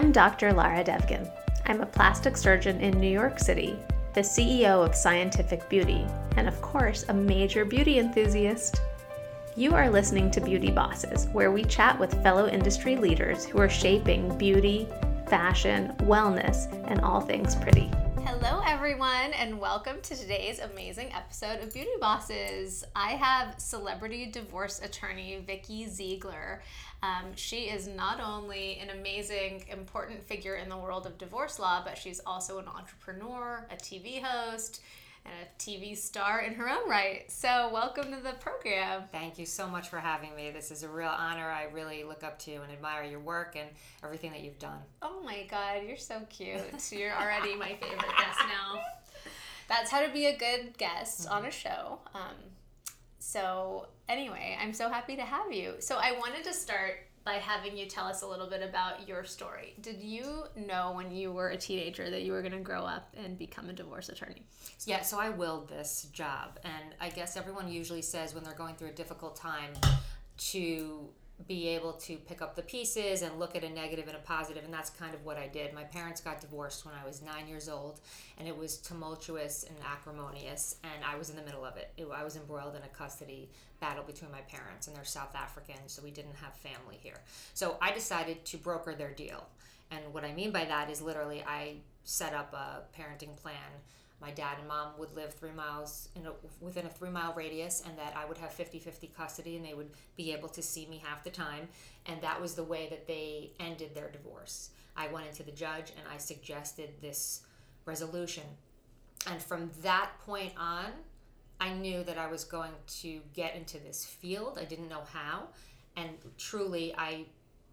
I'm 0.00 0.12
Dr. 0.12 0.54
Lara 0.54 0.82
Devgan. 0.82 1.30
I'm 1.66 1.82
a 1.82 1.86
plastic 1.86 2.34
surgeon 2.34 2.80
in 2.80 2.98
New 2.98 3.12
York 3.12 3.38
City, 3.38 3.76
the 4.14 4.22
CEO 4.22 4.82
of 4.82 4.94
Scientific 4.94 5.68
Beauty, 5.68 6.06
and 6.38 6.48
of 6.48 6.62
course, 6.62 7.04
a 7.10 7.12
major 7.12 7.66
beauty 7.66 7.98
enthusiast. 7.98 8.80
You 9.56 9.74
are 9.74 9.90
listening 9.90 10.30
to 10.30 10.40
Beauty 10.40 10.70
Bosses, 10.70 11.28
where 11.32 11.52
we 11.52 11.64
chat 11.64 12.00
with 12.00 12.22
fellow 12.22 12.48
industry 12.48 12.96
leaders 12.96 13.44
who 13.44 13.58
are 13.58 13.68
shaping 13.68 14.38
beauty, 14.38 14.88
fashion, 15.26 15.94
wellness, 15.98 16.72
and 16.88 17.02
all 17.02 17.20
things 17.20 17.54
pretty. 17.54 17.90
Hello, 18.24 18.60
everyone, 18.66 19.32
and 19.32 19.58
welcome 19.58 20.00
to 20.02 20.14
today's 20.14 20.58
amazing 20.58 21.10
episode 21.14 21.62
of 21.62 21.72
Beauty 21.72 21.90
Bosses. 22.00 22.84
I 22.94 23.12
have 23.12 23.58
celebrity 23.58 24.26
divorce 24.26 24.80
attorney 24.82 25.42
Vikki 25.46 25.88
Ziegler. 25.88 26.62
Um, 27.02 27.34
she 27.34 27.70
is 27.70 27.88
not 27.88 28.20
only 28.20 28.78
an 28.78 28.90
amazing, 28.90 29.64
important 29.70 30.22
figure 30.26 30.56
in 30.56 30.68
the 30.68 30.76
world 30.76 31.06
of 31.06 31.16
divorce 31.18 31.58
law, 31.58 31.82
but 31.84 31.96
she's 31.96 32.20
also 32.26 32.58
an 32.58 32.68
entrepreneur, 32.68 33.66
a 33.70 33.76
TV 33.76 34.22
host, 34.22 34.82
and 35.24 35.34
a 35.34 35.62
TV 35.62 35.96
star 35.96 36.40
in 36.40 36.54
her 36.54 36.68
own 36.68 36.88
right. 36.88 37.30
So, 37.30 37.70
welcome 37.72 38.12
to 38.12 38.20
the 38.20 38.32
program. 38.40 39.02
Thank 39.12 39.38
you 39.38 39.46
so 39.46 39.66
much 39.66 39.88
for 39.88 39.98
having 39.98 40.34
me. 40.34 40.50
This 40.50 40.70
is 40.70 40.82
a 40.82 40.88
real 40.88 41.08
honor. 41.08 41.48
I 41.48 41.64
really 41.72 42.04
look 42.04 42.24
up 42.24 42.38
to 42.40 42.54
and 42.56 42.72
admire 42.72 43.04
your 43.04 43.20
work 43.20 43.56
and 43.56 43.68
everything 44.02 44.32
that 44.32 44.40
you've 44.40 44.58
done. 44.58 44.78
Oh 45.02 45.22
my 45.24 45.46
God, 45.50 45.82
you're 45.86 45.96
so 45.96 46.20
cute. 46.30 46.60
you're 46.92 47.14
already 47.14 47.54
my 47.54 47.74
favorite 47.74 48.16
guest 48.18 48.38
now. 48.38 48.80
That's 49.68 49.90
how 49.90 50.04
to 50.04 50.12
be 50.12 50.26
a 50.26 50.36
good 50.36 50.76
guest 50.78 51.26
mm-hmm. 51.26 51.34
on 51.34 51.44
a 51.46 51.50
show. 51.50 51.98
Um, 52.14 52.36
so, 53.18 53.88
anyway, 54.08 54.56
I'm 54.60 54.72
so 54.72 54.88
happy 54.88 55.16
to 55.16 55.22
have 55.22 55.52
you. 55.52 55.74
So, 55.80 55.96
I 55.96 56.12
wanted 56.12 56.44
to 56.44 56.54
start 56.54 57.06
by 57.24 57.34
having 57.34 57.76
you 57.76 57.86
tell 57.86 58.06
us 58.06 58.22
a 58.22 58.26
little 58.26 58.46
bit 58.46 58.62
about 58.62 59.06
your 59.06 59.24
story. 59.24 59.74
Did 59.80 60.00
you 60.00 60.44
know 60.56 60.92
when 60.94 61.10
you 61.10 61.32
were 61.32 61.50
a 61.50 61.56
teenager 61.56 62.08
that 62.10 62.22
you 62.22 62.32
were 62.32 62.40
going 62.40 62.52
to 62.52 62.60
grow 62.60 62.82
up 62.82 63.14
and 63.22 63.38
become 63.38 63.68
a 63.68 63.72
divorce 63.72 64.08
attorney? 64.08 64.46
Yeah, 64.86 65.02
so 65.02 65.18
I 65.18 65.28
willed 65.28 65.68
this 65.68 66.08
job. 66.12 66.58
And 66.64 66.94
I 67.00 67.10
guess 67.10 67.36
everyone 67.36 67.70
usually 67.70 68.02
says 68.02 68.34
when 68.34 68.42
they're 68.42 68.54
going 68.54 68.74
through 68.74 68.88
a 68.88 68.92
difficult 68.92 69.36
time 69.36 69.72
to 70.38 71.08
be 71.46 71.68
able 71.68 71.92
to 71.94 72.16
pick 72.16 72.42
up 72.42 72.54
the 72.54 72.62
pieces 72.62 73.22
and 73.22 73.38
look 73.38 73.56
at 73.56 73.64
a 73.64 73.68
negative 73.68 74.06
and 74.06 74.16
a 74.16 74.20
positive 74.20 74.64
and 74.64 74.72
that's 74.72 74.90
kind 74.90 75.14
of 75.14 75.24
what 75.24 75.36
i 75.36 75.46
did. 75.46 75.72
My 75.72 75.84
parents 75.84 76.20
got 76.20 76.40
divorced 76.40 76.84
when 76.84 76.94
i 76.94 77.06
was 77.06 77.22
nine 77.22 77.48
years 77.48 77.68
old 77.68 78.00
and 78.38 78.46
it 78.46 78.56
was 78.56 78.78
tumultuous 78.78 79.64
and 79.68 79.76
acrimonious 79.84 80.76
and 80.84 81.04
i 81.04 81.16
was 81.16 81.30
in 81.30 81.36
the 81.36 81.42
middle 81.42 81.64
of 81.64 81.76
it, 81.76 81.92
it 81.96 82.06
i 82.14 82.22
was 82.22 82.36
embroiled 82.36 82.76
in 82.76 82.82
a 82.82 82.88
custody 82.88 83.48
battle 83.80 84.04
between 84.04 84.30
my 84.30 84.40
parents 84.42 84.86
and 84.86 84.96
they're 84.96 85.04
south 85.04 85.34
african 85.34 85.76
so 85.86 86.02
we 86.02 86.10
didn't 86.10 86.34
have 86.36 86.54
family 86.54 86.98
here. 87.02 87.20
So 87.54 87.76
i 87.80 87.92
decided 87.92 88.44
to 88.46 88.56
broker 88.56 88.94
their 88.94 89.12
deal 89.12 89.46
and 89.90 90.00
what 90.12 90.24
i 90.24 90.32
mean 90.32 90.50
by 90.50 90.64
that 90.64 90.90
is 90.90 91.00
literally 91.00 91.42
i 91.46 91.74
set 92.04 92.34
up 92.34 92.52
a 92.52 92.82
parenting 92.98 93.36
plan 93.36 93.54
my 94.20 94.30
dad 94.30 94.56
and 94.58 94.68
mom 94.68 94.88
would 94.98 95.14
live 95.16 95.32
three 95.32 95.52
miles 95.52 96.08
in 96.14 96.26
a, 96.26 96.32
within 96.60 96.86
a 96.86 96.88
three 96.88 97.10
mile 97.10 97.32
radius 97.34 97.82
and 97.86 97.96
that 97.98 98.14
i 98.16 98.24
would 98.24 98.36
have 98.38 98.50
50-50 98.50 99.14
custody 99.14 99.56
and 99.56 99.64
they 99.64 99.74
would 99.74 99.90
be 100.16 100.32
able 100.32 100.48
to 100.48 100.62
see 100.62 100.86
me 100.86 101.00
half 101.02 101.24
the 101.24 101.30
time. 101.30 101.68
And 102.06 102.20
that 102.22 102.40
was 102.40 102.54
the 102.54 102.64
way 102.64 102.88
that 102.90 103.06
they 103.06 103.52
ended 103.58 103.94
their 103.94 104.10
divorce. 104.10 104.70
I 104.96 105.08
went 105.08 105.26
into 105.26 105.42
the 105.42 105.52
judge 105.52 105.90
and 105.90 106.06
i 106.12 106.18
suggested 106.18 106.90
this 107.00 107.42
resolution. 107.84 108.44
And 109.26 109.42
from 109.42 109.70
that 109.82 110.10
point 110.26 110.52
on 110.56 110.90
i 111.60 111.72
knew 111.72 112.02
that 112.04 112.18
i 112.18 112.26
was 112.26 112.44
going 112.44 112.72
to 113.00 113.20
get 113.34 113.54
into 113.54 113.78
this 113.78 114.04
field. 114.04 114.58
I 114.60 114.64
didn't 114.64 114.88
know 114.88 115.02
how. 115.12 115.48
And 115.96 116.10
truly 116.36 116.94
i 116.96 117.24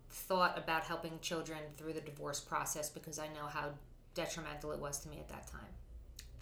thought 0.10 0.58
about 0.58 0.84
helping 0.84 1.20
children 1.22 1.60
through 1.76 1.94
the 1.94 2.02
divorce 2.02 2.40
process 2.40 2.90
because 2.90 3.20
i 3.20 3.28
know 3.28 3.46
how 3.50 3.72
detrimental 4.14 4.72
it 4.72 4.80
was 4.80 5.00
to 5.00 5.10
me 5.10 5.18
at 5.20 5.28
that 5.28 5.46
time 5.48 5.74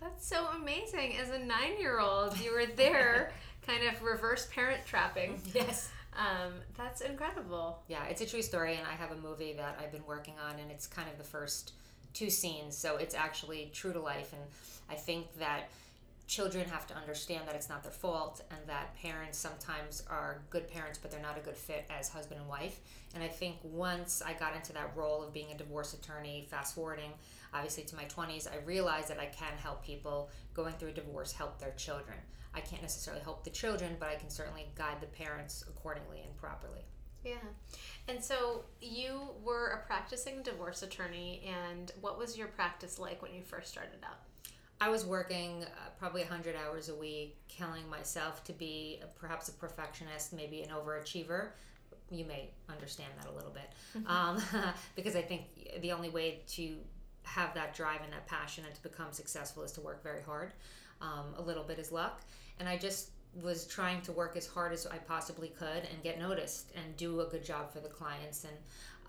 that's 0.05 0.27
so 0.27 0.47
amazing. 0.61 1.17
As 1.17 1.29
a 1.29 1.39
nine 1.39 1.79
year 1.79 1.99
old, 1.99 2.39
you 2.39 2.53
were 2.53 2.65
there, 2.65 3.31
kind 3.67 3.83
of 3.87 4.01
reverse 4.03 4.47
parent 4.53 4.85
trapping. 4.85 5.41
Yes. 5.53 5.89
Um, 6.15 6.53
that's 6.77 7.01
incredible. 7.01 7.79
Yeah, 7.87 8.05
it's 8.05 8.21
a 8.21 8.25
true 8.25 8.41
story, 8.41 8.75
and 8.75 8.87
I 8.87 8.93
have 8.93 9.11
a 9.11 9.17
movie 9.17 9.53
that 9.53 9.77
I've 9.81 9.91
been 9.91 10.05
working 10.07 10.35
on, 10.47 10.59
and 10.59 10.71
it's 10.71 10.87
kind 10.87 11.09
of 11.11 11.17
the 11.17 11.25
first 11.25 11.73
two 12.13 12.29
scenes, 12.29 12.77
so 12.77 12.95
it's 12.95 13.13
actually 13.13 13.69
true 13.73 13.91
to 13.91 13.99
life. 13.99 14.31
And 14.31 14.41
I 14.89 14.95
think 14.95 15.25
that 15.39 15.69
children 16.27 16.67
have 16.69 16.87
to 16.87 16.95
understand 16.95 17.47
that 17.47 17.55
it's 17.55 17.69
not 17.69 17.83
their 17.83 17.91
fault 17.91 18.41
and 18.49 18.59
that 18.67 18.95
parents 19.01 19.37
sometimes 19.37 20.03
are 20.09 20.41
good 20.49 20.67
parents 20.71 20.97
but 20.97 21.11
they're 21.11 21.21
not 21.21 21.37
a 21.37 21.41
good 21.41 21.55
fit 21.55 21.85
as 21.95 22.09
husband 22.09 22.39
and 22.39 22.49
wife 22.49 22.79
and 23.13 23.23
i 23.23 23.27
think 23.27 23.57
once 23.61 24.23
i 24.25 24.33
got 24.33 24.55
into 24.55 24.73
that 24.73 24.91
role 24.95 25.21
of 25.21 25.31
being 25.31 25.51
a 25.51 25.57
divorce 25.57 25.93
attorney 25.93 26.47
fast 26.49 26.73
forwarding 26.73 27.11
obviously 27.55 27.83
to 27.83 27.95
my 27.95 28.05
20s 28.05 28.47
i 28.51 28.63
realized 28.65 29.07
that 29.07 29.19
i 29.19 29.25
can 29.25 29.53
help 29.57 29.83
people 29.83 30.29
going 30.53 30.73
through 30.73 30.89
a 30.89 30.93
divorce 30.93 31.31
help 31.31 31.59
their 31.59 31.73
children 31.73 32.17
i 32.53 32.59
can't 32.59 32.81
necessarily 32.81 33.23
help 33.23 33.43
the 33.43 33.49
children 33.49 33.95
but 33.99 34.09
i 34.09 34.15
can 34.15 34.29
certainly 34.29 34.67
guide 34.75 34.99
the 35.01 35.07
parents 35.07 35.63
accordingly 35.67 36.21
and 36.25 36.35
properly 36.37 36.81
yeah. 37.25 37.33
And 38.07 38.23
so 38.23 38.65
you 38.79 39.19
were 39.43 39.71
a 39.71 39.87
practicing 39.87 40.43
divorce 40.43 40.83
attorney, 40.83 41.41
and 41.45 41.91
what 41.99 42.19
was 42.19 42.37
your 42.37 42.47
practice 42.47 42.99
like 42.99 43.21
when 43.21 43.33
you 43.33 43.41
first 43.41 43.71
started 43.71 43.97
out? 44.07 44.19
I 44.79 44.89
was 44.89 45.05
working 45.05 45.63
uh, 45.63 45.89
probably 45.97 46.21
100 46.21 46.55
hours 46.55 46.89
a 46.89 46.95
week, 46.95 47.37
killing 47.47 47.89
myself 47.89 48.43
to 48.43 48.53
be 48.53 48.99
a, 49.01 49.07
perhaps 49.07 49.49
a 49.49 49.53
perfectionist, 49.53 50.33
maybe 50.33 50.61
an 50.61 50.69
overachiever. 50.69 51.49
You 52.11 52.25
may 52.25 52.51
understand 52.69 53.09
that 53.17 53.27
a 53.27 53.33
little 53.33 53.51
bit. 53.51 53.71
Mm-hmm. 53.97 54.07
Um, 54.07 54.73
because 54.95 55.15
I 55.15 55.21
think 55.23 55.81
the 55.81 55.91
only 55.93 56.09
way 56.09 56.41
to 56.49 56.75
have 57.25 57.53
that 57.53 57.75
drive 57.75 58.01
and 58.03 58.13
that 58.13 58.27
passion 58.27 58.63
and 58.65 58.73
to 58.73 58.81
become 58.81 59.11
successful 59.11 59.63
is 59.63 59.71
to 59.73 59.81
work 59.81 60.01
very 60.03 60.21
hard. 60.21 60.53
Um, 61.01 61.33
a 61.37 61.41
little 61.41 61.63
bit 61.63 61.79
is 61.79 61.91
luck. 61.91 62.21
And 62.59 62.69
I 62.69 62.77
just 62.77 63.09
was 63.41 63.67
trying 63.67 64.01
to 64.01 64.11
work 64.13 64.37
as 64.37 64.47
hard 64.47 64.71
as 64.71 64.87
I 64.87 64.97
possibly 64.97 65.49
could 65.49 65.83
and 65.91 66.01
get 66.03 66.19
noticed 66.19 66.71
and 66.75 66.95
do 66.95 67.19
a 67.21 67.25
good 67.25 67.43
job 67.43 67.71
for 67.71 67.79
the 67.79 67.89
clients. 67.89 68.45
And 68.45 68.53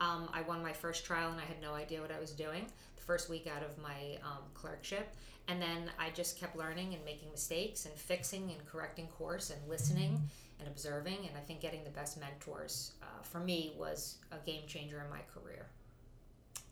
um, 0.01 0.29
I 0.33 0.43
won 0.43 0.63
my 0.63 0.73
first 0.73 1.05
trial 1.05 1.31
and 1.31 1.41
I 1.41 1.45
had 1.45 1.61
no 1.63 1.75
idea 1.75 2.01
what 2.01 2.11
I 2.11 2.19
was 2.19 2.33
doing 2.33 2.67
the 2.97 3.03
first 3.03 3.31
week 3.31 3.47
out 3.47 3.63
of 3.63 3.79
my 3.79 4.19
um, 4.25 4.43
clerkship. 4.55 5.15
And 5.49 5.63
then 5.63 5.91
I 5.99 6.11
just 6.11 6.39
kept 6.39 6.57
learning 6.57 6.95
and 6.95 7.05
making 7.05 7.31
mistakes 7.31 7.87
and 7.87 7.95
fixing 7.95 8.51
and 8.51 8.67
correcting 8.67 9.07
course 9.07 9.51
and 9.51 9.61
listening 9.69 10.21
and 10.59 10.69
observing. 10.69 11.19
And 11.29 11.37
I 11.37 11.41
think 11.41 11.61
getting 11.61 11.85
the 11.85 11.91
best 11.91 12.19
mentors 12.19 12.93
uh, 13.03 13.23
for 13.23 13.39
me 13.39 13.75
was 13.79 14.17
a 14.33 14.45
game 14.45 14.63
changer 14.67 15.01
in 15.05 15.09
my 15.09 15.21
career. 15.33 15.67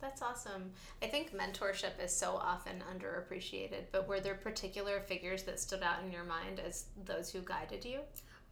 That's 0.00 0.22
awesome. 0.22 0.71
I 1.03 1.06
think 1.06 1.34
mentorship 1.34 2.03
is 2.03 2.15
so 2.15 2.32
often 2.32 2.82
underappreciated, 2.93 3.84
but 3.91 4.06
were 4.06 4.21
there 4.21 4.34
particular 4.34 5.00
figures 5.00 5.44
that 5.44 5.60
stood 5.60 5.82
out 5.82 6.03
in 6.05 6.12
your 6.12 6.25
mind 6.25 6.60
as 6.60 6.87
those 7.06 7.31
who 7.31 7.41
guided 7.41 7.84
you? 7.84 8.00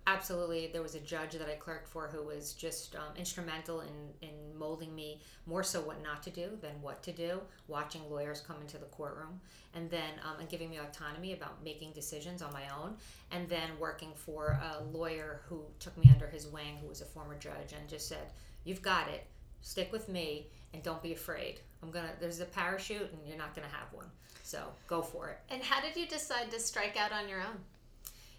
absolutely 0.07 0.69
there 0.73 0.83
was 0.83 0.97
a 0.97 1.01
judge 1.01 1.33
that 1.33 1.49
i 1.49 1.55
clerked 1.55 1.87
for 1.87 2.09
who 2.09 2.23
was 2.25 2.55
just 2.55 2.97
um, 2.97 3.15
instrumental 3.17 3.83
in, 3.83 3.89
in 4.21 4.59
molding 4.59 4.93
me 4.95 5.21
more 5.47 5.63
so 5.63 5.81
what 5.81 6.03
not 6.03 6.23
to 6.23 6.31
do 6.31 6.49
than 6.61 6.73
what 6.81 7.03
to 7.05 7.13
do 7.13 7.41
watching 7.69 8.03
lawyers 8.11 8.41
come 8.41 8.57
into 8.61 8.79
the 8.79 8.87
courtroom 8.87 9.41
and 9.75 9.89
then 9.91 10.11
um, 10.25 10.41
and 10.41 10.49
giving 10.49 10.69
me 10.69 10.79
autonomy 10.79 11.33
about 11.35 11.63
making 11.63 11.93
decisions 11.93 12.43
on 12.43 12.53
my 12.53 12.65
own 12.77 12.95
and 13.31 13.49
then 13.49 13.71
working 13.79 14.11
for 14.17 14.61
a 14.73 14.83
lawyer 14.97 15.43
who 15.49 15.63
took 15.79 15.97
me 15.97 16.11
under 16.13 16.27
his 16.27 16.49
wing 16.49 16.77
who 16.81 16.89
was 16.89 17.01
a 17.01 17.07
former 17.07 17.39
judge 17.39 17.73
and 17.79 17.89
just 17.89 18.09
said 18.09 18.33
you've 18.65 18.83
got 18.83 19.09
it 19.09 19.25
stick 19.61 19.93
with 19.93 20.09
me 20.09 20.49
and 20.75 20.83
don't 20.83 21.03
be 21.03 21.13
afraid 21.13 21.61
i'm 21.83 21.91
gonna 21.91 22.11
there's 22.21 22.41
a 22.41 22.45
parachute 22.45 23.11
and 23.13 23.21
you're 23.27 23.39
not 23.39 23.55
gonna 23.55 23.67
have 23.69 23.93
one 23.93 24.11
so 24.43 24.65
go 24.87 25.03
for 25.03 25.29
it 25.29 25.39
and 25.51 25.63
how 25.63 25.81
did 25.81 25.97
you 25.97 26.07
decide 26.07 26.51
to 26.51 26.59
strike 26.59 26.97
out 26.97 27.13
on 27.13 27.29
your 27.29 27.41
own 27.41 27.59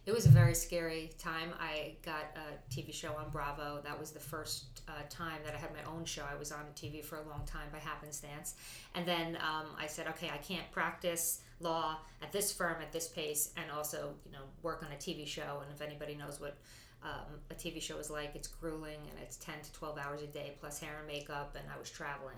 it 0.05 0.13
was 0.13 0.25
a 0.25 0.29
very 0.29 0.53
scary 0.53 1.11
time. 1.17 1.53
I 1.61 1.95
got 2.03 2.35
a 2.35 2.73
TV 2.73 2.93
show 2.93 3.15
on 3.15 3.29
Bravo. 3.29 3.79
That 3.85 3.97
was 3.97 4.11
the 4.11 4.19
first 4.19 4.81
uh, 4.89 4.91
time 5.09 5.39
that 5.45 5.55
I 5.55 5.57
had 5.57 5.69
my 5.71 5.89
own 5.89 6.03
show. 6.03 6.23
I 6.29 6.37
was 6.37 6.51
on 6.51 6.65
TV 6.75 7.03
for 7.03 7.19
a 7.19 7.29
long 7.29 7.43
time 7.45 7.69
by 7.71 7.79
happenstance. 7.79 8.55
And 8.95 9.07
then 9.07 9.37
um, 9.37 9.67
I 9.79 9.87
said, 9.87 10.07
okay, 10.07 10.29
I 10.29 10.37
can't 10.37 10.69
practice 10.71 11.41
law 11.61 11.99
at 12.21 12.33
this 12.33 12.51
firm 12.51 12.81
at 12.81 12.91
this 12.91 13.07
pace 13.07 13.53
and 13.55 13.71
also, 13.71 14.13
you 14.25 14.33
know, 14.33 14.43
work 14.61 14.83
on 14.83 14.91
a 14.91 14.95
TV 14.95 15.25
show. 15.25 15.61
And 15.61 15.73
if 15.73 15.81
anybody 15.81 16.15
knows 16.15 16.37
what 16.41 16.57
um, 17.03 17.39
a 17.51 17.53
TV 17.53 17.81
show 17.81 17.97
is 17.97 18.09
like, 18.09 18.31
it's 18.35 18.47
grueling 18.47 18.99
and 19.09 19.19
it's 19.21 19.37
10 19.37 19.55
to 19.63 19.73
12 19.73 19.97
hours 19.97 20.21
a 20.21 20.27
day 20.27 20.55
plus 20.59 20.79
hair 20.79 20.97
and 20.99 21.07
makeup. 21.07 21.57
And 21.59 21.65
I 21.73 21.77
was 21.77 21.89
traveling 21.89 22.35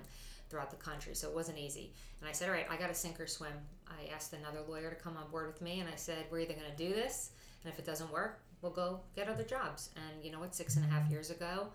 throughout 0.49 0.69
the 0.69 0.77
country, 0.77 1.15
so 1.15 1.27
it 1.27 1.35
wasn't 1.35 1.57
easy. 1.57 1.91
And 2.19 2.29
I 2.29 2.31
said, 2.31 2.49
all 2.49 2.55
right, 2.55 2.67
I 2.69 2.77
got 2.77 2.87
to 2.87 2.93
sink 2.93 3.19
or 3.19 3.27
swim. 3.27 3.53
I 3.87 4.13
asked 4.13 4.33
another 4.33 4.59
lawyer 4.67 4.89
to 4.89 4.95
come 4.95 5.17
on 5.17 5.29
board 5.31 5.47
with 5.47 5.61
me, 5.61 5.79
and 5.79 5.89
I 5.89 5.95
said, 5.95 6.25
we're 6.29 6.39
either 6.39 6.53
going 6.53 6.69
to 6.69 6.77
do 6.77 6.93
this 6.93 7.31
and 7.63 7.73
if 7.73 7.79
it 7.79 7.85
doesn't 7.85 8.11
work, 8.11 8.41
we'll 8.61 8.71
go 8.71 8.99
get 9.15 9.27
other 9.27 9.43
jobs. 9.43 9.89
And 9.95 10.23
you 10.23 10.31
know 10.31 10.39
what? 10.39 10.53
Six 10.53 10.75
and 10.75 10.85
a 10.85 10.87
half 10.87 11.09
years 11.09 11.31
ago, 11.31 11.69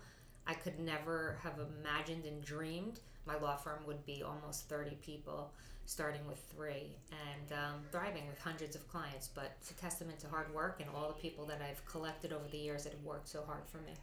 I 0.47 0.53
could 0.53 0.79
never 0.79 1.37
have 1.43 1.59
imagined 1.59 2.25
and 2.25 2.41
dreamed 2.41 3.01
my 3.25 3.37
law 3.37 3.55
firm 3.55 3.79
would 3.85 4.03
be 4.05 4.23
almost 4.23 4.67
30 4.67 4.95
people, 5.01 5.51
starting 5.85 6.25
with 6.27 6.39
three, 6.55 6.95
and 7.11 7.57
um, 7.57 7.81
thriving 7.91 8.27
with 8.27 8.39
hundreds 8.39 8.75
of 8.75 8.87
clients. 8.87 9.27
But 9.27 9.51
it's 9.59 9.71
a 9.71 9.75
testament 9.75 10.19
to 10.19 10.27
hard 10.27 10.53
work 10.53 10.79
and 10.79 10.89
all 10.95 11.07
the 11.07 11.21
people 11.21 11.45
that 11.45 11.61
I've 11.67 11.85
collected 11.85 12.31
over 12.33 12.47
the 12.49 12.57
years 12.57 12.83
that 12.83 12.93
have 12.93 13.03
worked 13.03 13.27
so 13.27 13.43
hard 13.45 13.63
for 13.67 13.77
me. 13.77 13.93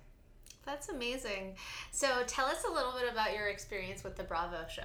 That's 0.69 0.91
amazing. 0.91 1.57
So 1.93 2.09
tell 2.27 2.47
us 2.47 2.65
a 2.69 2.71
little 2.71 2.93
bit 2.93 3.11
about 3.11 3.35
your 3.35 3.47
experience 3.49 4.05
with 4.05 4.17
the 4.17 4.23
Bravo 4.23 4.67
show. 4.71 4.83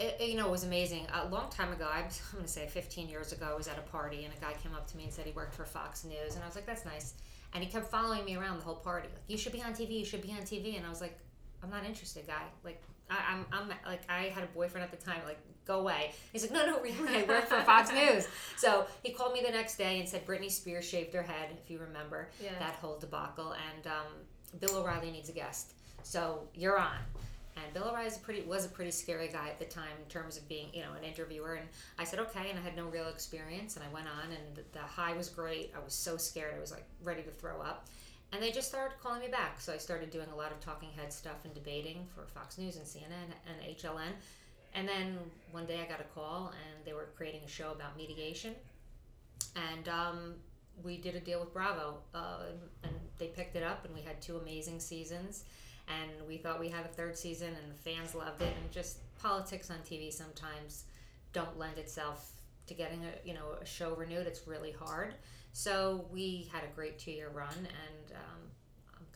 It, 0.00 0.18
you 0.20 0.36
know, 0.36 0.48
it 0.48 0.50
was 0.50 0.64
amazing. 0.64 1.06
A 1.12 1.28
long 1.28 1.50
time 1.50 1.72
ago, 1.72 1.86
I'm, 1.92 2.04
I'm 2.04 2.32
going 2.32 2.44
to 2.44 2.50
say 2.50 2.66
15 2.66 3.08
years 3.08 3.32
ago, 3.32 3.48
I 3.52 3.54
was 3.54 3.68
at 3.68 3.76
a 3.76 3.82
party 3.82 4.24
and 4.24 4.32
a 4.32 4.40
guy 4.40 4.54
came 4.54 4.74
up 4.74 4.86
to 4.90 4.96
me 4.96 5.04
and 5.04 5.12
said 5.12 5.26
he 5.26 5.32
worked 5.32 5.54
for 5.54 5.66
Fox 5.66 6.04
News. 6.04 6.34
And 6.34 6.42
I 6.42 6.46
was 6.46 6.56
like, 6.56 6.64
that's 6.64 6.86
nice. 6.86 7.14
And 7.52 7.62
he 7.62 7.70
kept 7.70 7.90
following 7.90 8.24
me 8.24 8.36
around 8.36 8.58
the 8.58 8.64
whole 8.64 8.76
party. 8.76 9.08
Like, 9.12 9.24
you 9.28 9.36
should 9.36 9.52
be 9.52 9.62
on 9.62 9.72
TV, 9.72 9.98
you 9.98 10.04
should 10.06 10.22
be 10.22 10.32
on 10.32 10.38
TV. 10.38 10.78
And 10.78 10.86
I 10.86 10.88
was 10.88 11.02
like, 11.02 11.18
I'm 11.62 11.68
not 11.68 11.84
interested, 11.84 12.26
guy. 12.26 12.42
Like, 12.64 12.82
I, 13.10 13.16
I'm, 13.30 13.46
I'm 13.52 13.68
like, 13.86 14.00
I 14.08 14.32
had 14.34 14.42
a 14.42 14.48
boyfriend 14.48 14.84
at 14.84 14.90
the 14.90 15.04
time. 15.04 15.20
Like, 15.26 15.38
go 15.66 15.80
away. 15.80 16.12
He's 16.32 16.42
like, 16.42 16.52
no, 16.52 16.66
no, 16.66 16.80
really, 16.80 17.16
I 17.16 17.22
work 17.24 17.46
for 17.46 17.60
Fox 17.62 17.90
News. 17.94 18.26
So 18.56 18.86
he 19.02 19.12
called 19.12 19.32
me 19.32 19.42
the 19.44 19.52
next 19.52 19.76
day 19.76 20.00
and 20.00 20.08
said 20.08 20.26
Britney 20.26 20.50
Spears 20.50 20.84
shaved 20.88 21.14
her 21.14 21.22
head, 21.22 21.50
if 21.62 21.70
you 21.70 21.78
remember 21.78 22.28
Yeah. 22.42 22.50
that 22.58 22.74
whole 22.76 22.98
debacle, 22.98 23.54
and 23.74 23.86
um, 23.86 24.58
Bill 24.60 24.76
O'Reilly 24.78 25.10
needs 25.10 25.28
a 25.28 25.32
guest. 25.32 25.72
So 26.02 26.48
you're 26.54 26.78
on. 26.78 26.96
And 27.54 27.74
Bill 27.74 27.84
O'Reilly 27.84 28.06
was 28.06 28.16
a 28.16 28.20
pretty 28.20 28.42
was 28.42 28.64
a 28.64 28.68
pretty 28.68 28.90
scary 28.90 29.28
guy 29.28 29.48
at 29.48 29.58
the 29.58 29.66
time 29.66 29.92
in 30.02 30.08
terms 30.08 30.38
of 30.38 30.48
being 30.48 30.68
you 30.72 30.80
know 30.80 30.92
an 30.98 31.04
interviewer. 31.04 31.54
And 31.54 31.68
I 31.98 32.04
said 32.04 32.18
okay, 32.18 32.48
and 32.48 32.58
I 32.58 32.62
had 32.62 32.74
no 32.74 32.86
real 32.86 33.08
experience, 33.08 33.76
and 33.76 33.84
I 33.84 33.92
went 33.92 34.06
on, 34.08 34.30
and 34.32 34.56
the, 34.56 34.62
the 34.72 34.78
high 34.84 35.12
was 35.12 35.28
great. 35.28 35.70
I 35.76 35.84
was 35.84 35.92
so 35.94 36.16
scared, 36.16 36.54
I 36.56 36.60
was 36.60 36.72
like 36.72 36.84
ready 37.04 37.22
to 37.22 37.30
throw 37.30 37.60
up. 37.60 37.86
And 38.32 38.42
they 38.42 38.50
just 38.50 38.68
started 38.68 38.94
calling 39.02 39.20
me 39.20 39.28
back. 39.28 39.60
So 39.60 39.74
I 39.74 39.76
started 39.76 40.10
doing 40.10 40.28
a 40.32 40.36
lot 40.36 40.50
of 40.50 40.60
talking 40.60 40.88
head 40.96 41.12
stuff 41.12 41.44
and 41.44 41.52
debating 41.52 42.06
for 42.14 42.24
Fox 42.26 42.56
News 42.56 42.76
and 42.76 42.86
CNN 42.86 43.28
and 43.46 43.76
HLN. 43.76 44.12
And 44.74 44.88
then 44.88 45.18
one 45.50 45.66
day 45.66 45.80
I 45.80 45.90
got 45.90 46.00
a 46.00 46.18
call 46.18 46.52
and 46.52 46.84
they 46.84 46.92
were 46.92 47.08
creating 47.16 47.42
a 47.44 47.48
show 47.48 47.72
about 47.72 47.96
mediation. 47.96 48.54
And 49.54 49.88
um, 49.88 50.34
we 50.82 50.96
did 50.96 51.14
a 51.14 51.20
deal 51.20 51.40
with 51.40 51.52
Bravo 51.52 51.96
uh, 52.14 52.44
and 52.82 52.92
they 53.18 53.26
picked 53.26 53.56
it 53.56 53.62
up 53.62 53.84
and 53.84 53.94
we 53.94 54.00
had 54.00 54.20
two 54.22 54.36
amazing 54.38 54.80
seasons. 54.80 55.44
And 55.88 56.26
we 56.26 56.36
thought 56.38 56.60
we 56.60 56.68
had 56.68 56.84
a 56.84 56.88
third 56.88 57.16
season 57.18 57.48
and 57.48 57.70
the 57.70 57.90
fans 57.90 58.14
loved 58.14 58.40
it. 58.40 58.54
And 58.62 58.72
just 58.72 58.98
politics 59.18 59.70
on 59.70 59.76
TV 59.78 60.12
sometimes 60.12 60.84
don't 61.32 61.58
lend 61.58 61.78
itself 61.78 62.30
to 62.66 62.74
getting 62.74 63.00
a 63.04 63.26
you 63.26 63.34
know 63.34 63.56
a 63.60 63.64
show 63.64 63.94
renewed. 63.94 64.26
It's 64.26 64.46
really 64.46 64.72
hard. 64.72 65.14
So 65.52 66.06
we 66.10 66.48
had 66.52 66.62
a 66.64 66.74
great 66.74 66.98
two 66.98 67.10
year 67.10 67.28
run 67.34 67.54
and 67.56 68.16
um, 68.16 68.40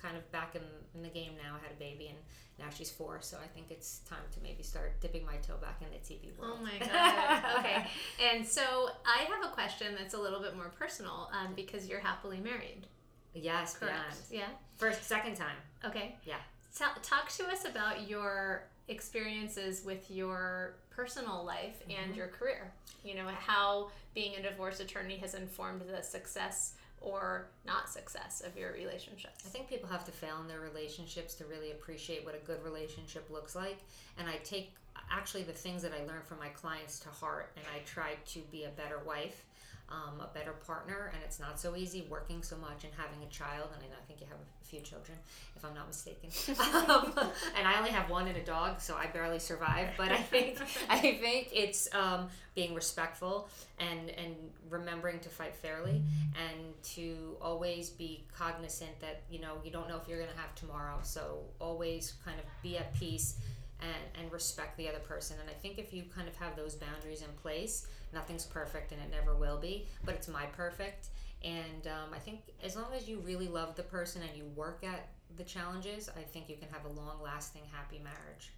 kind 0.07 0.17
of 0.17 0.31
back 0.33 0.55
in, 0.55 0.63
in 0.95 1.03
the 1.03 1.09
game 1.09 1.33
now. 1.43 1.57
I 1.57 1.63
had 1.67 1.73
a 1.77 1.79
baby 1.81 2.07
and 2.09 2.19
now 2.59 2.67
she's 2.75 2.91
four, 2.91 3.19
so 3.21 3.37
I 3.43 3.47
think 3.49 3.67
it's 3.71 3.99
time 4.09 4.23
to 4.35 4.41
maybe 4.43 4.63
start 4.63 5.01
dipping 5.01 5.27
my 5.27 5.37
toe 5.47 5.57
back 5.61 5.81
in 5.83 5.89
the 5.91 5.99
TV 5.99 6.37
world. 6.39 6.59
Oh 6.59 6.63
my 6.63 6.79
god. 6.87 7.59
okay. 7.59 7.87
And 8.33 8.47
so 8.47 8.91
I 9.05 9.25
have 9.25 9.45
a 9.45 9.53
question 9.55 9.89
that's 9.99 10.15
a 10.15 10.19
little 10.19 10.41
bit 10.41 10.57
more 10.57 10.71
personal 10.79 11.29
um, 11.33 11.53
because 11.55 11.87
you're 11.89 12.01
happily 12.01 12.39
married. 12.41 12.87
Yes, 13.35 13.77
Correct. 13.77 13.95
beyond. 14.31 14.45
Yeah. 14.49 14.55
First, 14.77 15.05
second 15.05 15.35
time. 15.37 15.57
Okay. 15.85 16.17
Yeah. 16.25 16.37
Tell, 16.75 16.91
talk 17.03 17.29
to 17.33 17.45
us 17.49 17.65
about 17.67 18.09
your 18.09 18.65
experiences 18.89 19.85
with 19.85 20.11
your 20.11 20.75
personal 20.91 21.45
life 21.45 21.83
and 21.91 22.13
Mhm. 22.15 22.17
your 22.17 22.29
career. 22.29 22.73
You 23.05 23.15
know, 23.17 23.29
how 23.29 23.91
being 24.15 24.35
a 24.37 24.43
divorce 24.43 24.81
attorney 24.81 25.17
has 25.19 25.35
informed 25.35 25.83
the 25.83 26.03
success 26.03 26.75
or 27.01 27.47
not 27.65 27.89
success 27.89 28.43
of 28.45 28.57
your 28.57 28.73
relationships. 28.73 29.45
I 29.47 29.49
think 29.49 29.69
people 29.69 29.89
have 29.89 30.05
to 30.07 30.13
fail 30.13 30.39
in 30.41 30.49
their 30.49 30.61
relationships 30.61 31.35
to 31.35 31.45
really 31.45 31.71
appreciate 31.71 32.25
what 32.25 32.35
a 32.35 32.47
good 32.47 32.63
relationship 32.65 33.29
looks 33.31 33.55
like. 33.55 33.79
And 34.19 34.29
I 34.29 34.37
take 34.45 34.75
actually 35.11 35.43
the 35.43 35.53
things 35.53 35.83
that 35.83 35.93
I 35.93 36.07
learn 36.07 36.23
from 36.25 36.39
my 36.39 36.49
clients 36.49 36.99
to 37.01 37.09
heart, 37.09 37.53
and 37.57 37.65
I 37.75 37.81
try 37.85 38.15
to 38.27 38.41
be 38.51 38.65
a 38.65 38.71
better 38.71 39.01
wife, 39.07 39.45
um, 39.89 40.21
a 40.21 40.29
better 40.35 40.53
partner. 40.53 41.13
And 41.15 41.23
it's 41.23 41.39
not 41.39 41.61
so 41.61 41.77
easy 41.77 42.07
working 42.11 42.43
so 42.43 42.57
much 42.57 42.85
and 42.85 42.93
having 42.97 43.23
a 43.23 43.31
child. 43.31 43.69
And 43.75 43.83
I, 43.83 43.87
know, 43.87 44.01
I 44.03 44.05
think 44.07 44.21
you 44.21 44.27
have 44.27 44.39
a 44.39 44.56
few 44.67 44.81
children, 44.81 45.17
if 45.57 45.65
I'm 45.65 45.75
not 45.75 45.87
mistaken. 45.87 46.31
um, 46.89 47.13
and 47.57 47.67
I 47.67 47.79
only 47.79 47.91
have 47.91 48.11
one 48.11 48.29
and 48.29 48.37
a 48.37 48.45
dog, 48.45 48.81
so 48.81 48.95
I 48.97 49.07
barely 49.07 49.39
survive. 49.39 49.89
But 49.97 50.13
I 50.13 50.19
think 50.19 50.59
I 50.91 50.99
think 50.99 51.49
it's 51.53 51.93
um, 51.95 52.29
being 52.55 52.75
respectful 52.75 53.49
and 53.79 54.11
and 54.11 54.35
remembering 54.71 55.21
to 55.21 55.29
fight 55.29 55.55
fairly 55.55 56.03
and 56.35 56.83
to 56.83 57.37
always 57.41 57.91
be 57.91 58.25
cognizant 58.37 58.99
that 59.01 59.23
you 59.31 59.41
know 59.41 59.53
you 59.63 59.71
don't 59.71 59.89
know 59.89 59.97
if 59.97 60.09
you're 60.09 60.19
going 60.19 60.31
to 60.31 60.41
have 60.41 60.55
tomorrow 60.55 60.99
so 61.03 61.41
always 61.61 62.15
kind 62.25 62.39
of 62.39 62.45
be 62.63 62.77
at 62.79 62.93
peace 62.95 63.37
and, 63.81 64.23
and 64.23 64.33
respect 64.33 64.77
the 64.79 64.89
other 64.89 64.99
person 65.01 65.37
and 65.41 65.51
i 65.51 65.53
think 65.53 65.79
if 65.79 65.93
you 65.93 66.03
kind 66.15 66.27
of 66.27 66.35
have 66.37 66.57
those 66.57 66.75
boundaries 66.75 67.21
in 67.21 67.29
place 67.43 67.87
nothing's 68.15 68.47
perfect 68.47 68.91
and 68.91 69.01
it 69.03 69.11
never 69.11 69.37
will 69.37 69.59
be 69.59 69.87
but 70.05 70.15
it's 70.15 70.29
my 70.29 70.47
perfect 70.47 71.09
and 71.47 71.87
um, 71.87 72.13
i 72.15 72.19
think 72.19 72.41
as 72.63 72.77
long 72.77 72.89
as 72.97 73.09
you 73.09 73.19
really 73.21 73.49
love 73.49 73.75
the 73.77 73.83
person 73.83 74.21
and 74.29 74.37
you 74.37 74.45
work 74.55 74.83
at 74.85 75.09
the 75.37 75.45
challenges 75.45 76.11
i 76.19 76.23
think 76.23 76.49
you 76.49 76.57
can 76.57 76.69
have 76.69 76.85
a 76.85 76.89
long 77.01 77.21
lasting 77.23 77.63
happy 77.73 78.01
marriage 78.03 78.53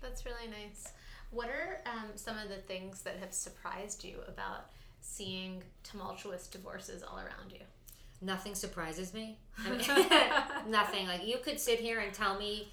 That's 0.00 0.24
really 0.24 0.48
nice. 0.48 0.92
What 1.30 1.48
are 1.48 1.80
um, 1.86 2.10
some 2.14 2.36
of 2.38 2.48
the 2.48 2.56
things 2.56 3.02
that 3.02 3.16
have 3.18 3.32
surprised 3.32 4.04
you 4.04 4.18
about 4.28 4.70
seeing 5.00 5.62
tumultuous 5.82 6.46
divorces 6.46 7.02
all 7.02 7.18
around 7.18 7.50
you? 7.52 7.64
nothing 8.22 8.54
surprises 8.54 9.12
me. 9.12 9.38
I 9.64 9.70
mean, 9.70 10.70
nothing. 10.70 11.06
Like 11.06 11.26
you 11.26 11.38
could 11.38 11.60
sit 11.60 11.80
here 11.80 12.00
and 12.00 12.12
tell 12.12 12.38
me 12.38 12.68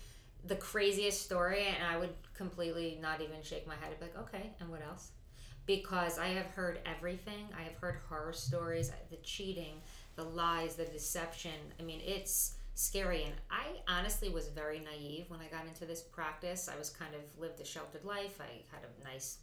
the 0.45 0.55
craziest 0.55 1.21
story, 1.21 1.65
and 1.67 1.83
I 1.87 1.97
would 1.97 2.13
completely 2.33 2.97
not 3.01 3.21
even 3.21 3.41
shake 3.41 3.67
my 3.67 3.75
head. 3.75 3.89
I'd 3.91 3.99
be 3.99 4.05
like, 4.05 4.17
okay, 4.27 4.51
and 4.59 4.69
what 4.69 4.81
else? 4.81 5.11
Because 5.65 6.19
I 6.19 6.27
have 6.27 6.47
heard 6.47 6.79
everything. 6.85 7.47
I 7.57 7.63
have 7.63 7.75
heard 7.75 7.99
horror 8.09 8.33
stories, 8.33 8.91
the 9.09 9.17
cheating, 9.17 9.81
the 10.15 10.23
lies, 10.23 10.75
the 10.75 10.85
deception. 10.85 11.51
I 11.79 11.83
mean, 11.83 12.01
it's 12.05 12.55
scary. 12.75 13.23
And 13.23 13.33
I 13.49 13.65
honestly 13.87 14.29
was 14.29 14.47
very 14.49 14.79
naive 14.79 15.25
when 15.29 15.39
I 15.39 15.47
got 15.47 15.65
into 15.67 15.85
this 15.85 16.01
practice. 16.01 16.69
I 16.73 16.77
was 16.77 16.89
kind 16.89 17.13
of 17.15 17.21
lived 17.39 17.59
a 17.61 17.65
sheltered 17.65 18.03
life. 18.03 18.39
I 18.41 18.63
had 18.75 18.83
a 18.83 19.03
nice, 19.03 19.37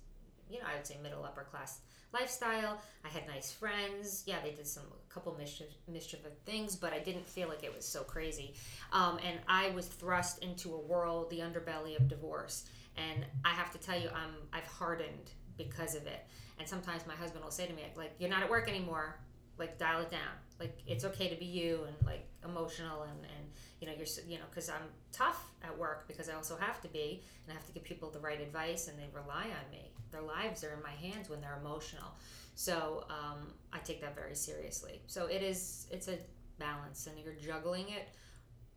you 0.51 0.59
know, 0.59 0.67
I 0.71 0.77
would 0.77 0.87
say 0.87 0.97
middle 1.03 1.25
upper 1.25 1.45
class 1.45 1.81
lifestyle. 2.13 2.81
I 3.05 3.09
had 3.09 3.27
nice 3.27 3.53
friends. 3.53 4.25
Yeah, 4.27 4.37
they 4.43 4.51
did 4.51 4.67
some 4.67 4.83
a 4.85 5.13
couple 5.13 5.35
mischief 5.37 5.69
mischievous 5.89 6.33
things, 6.45 6.77
but 6.77 6.93
I 6.93 6.99
didn't 6.99 7.27
feel 7.27 7.49
like 7.49 7.63
it 7.63 7.75
was 7.75 7.87
so 7.87 8.03
crazy. 8.03 8.55
Um, 8.93 9.19
and 9.27 9.39
I 9.49 9.71
was 9.71 9.87
thrust 9.87 10.43
into 10.43 10.75
a 10.75 10.81
world, 10.81 11.31
the 11.31 11.39
underbelly 11.39 11.97
of 11.97 12.09
divorce. 12.09 12.65
And 12.97 13.25
I 13.45 13.51
have 13.51 13.71
to 13.73 13.79
tell 13.79 13.99
you, 13.99 14.09
I'm 14.09 14.35
I've 14.53 14.67
hardened 14.67 15.31
because 15.65 15.95
of 15.95 16.07
it. 16.07 16.25
And 16.59 16.69
sometimes 16.69 17.07
my 17.07 17.15
husband 17.15 17.45
will 17.45 17.51
say 17.51 17.67
to 17.67 17.73
me, 17.73 17.83
like, 17.97 18.13
"You're 18.19 18.31
not 18.31 18.43
at 18.43 18.51
work 18.51 18.69
anymore. 18.69 19.19
Like, 19.59 19.79
dial 19.79 20.01
it 20.03 20.11
down. 20.11 20.35
Like, 20.59 20.79
it's 20.87 21.05
okay 21.05 21.29
to 21.29 21.37
be 21.37 21.47
you 21.47 21.85
and 21.87 22.07
like 22.07 22.27
emotional 22.45 23.03
and 23.03 23.21
and 23.25 23.45
you 23.81 23.87
know 23.87 23.95
you're 23.97 24.07
you 24.27 24.39
know 24.39 24.45
because 24.51 24.69
I'm 24.69 24.89
tough 25.13 25.53
at 25.63 25.77
work 25.77 26.07
because 26.09 26.29
I 26.29 26.35
also 26.35 26.57
have 26.57 26.81
to 26.83 26.89
be 26.89 27.23
and 27.45 27.53
I 27.53 27.55
have 27.55 27.67
to 27.67 27.73
give 27.73 27.85
people 27.85 28.11
the 28.11 28.19
right 28.19 28.41
advice 28.41 28.89
and 28.89 28.99
they 28.99 29.09
rely 29.15 29.45
on 29.45 29.71
me. 29.71 29.91
Their 30.11 30.23
lives 30.23 30.65
are 30.65 30.73
in 30.73 30.83
my 30.83 30.93
hands 31.07 31.29
when 31.31 31.41
they're 31.41 31.59
emotional. 31.61 32.13
So 32.55 33.05
um, 33.09 33.53
I 33.73 33.79
take 33.79 34.01
that 34.03 34.15
very 34.15 34.35
seriously. 34.35 35.01
So 35.07 35.27
it 35.27 35.43
is 35.43 35.87
it's 35.91 36.09
a 36.09 36.19
balance 36.59 37.07
and 37.07 37.19
you're 37.19 37.35
juggling 37.35 37.89
it. 37.89 38.09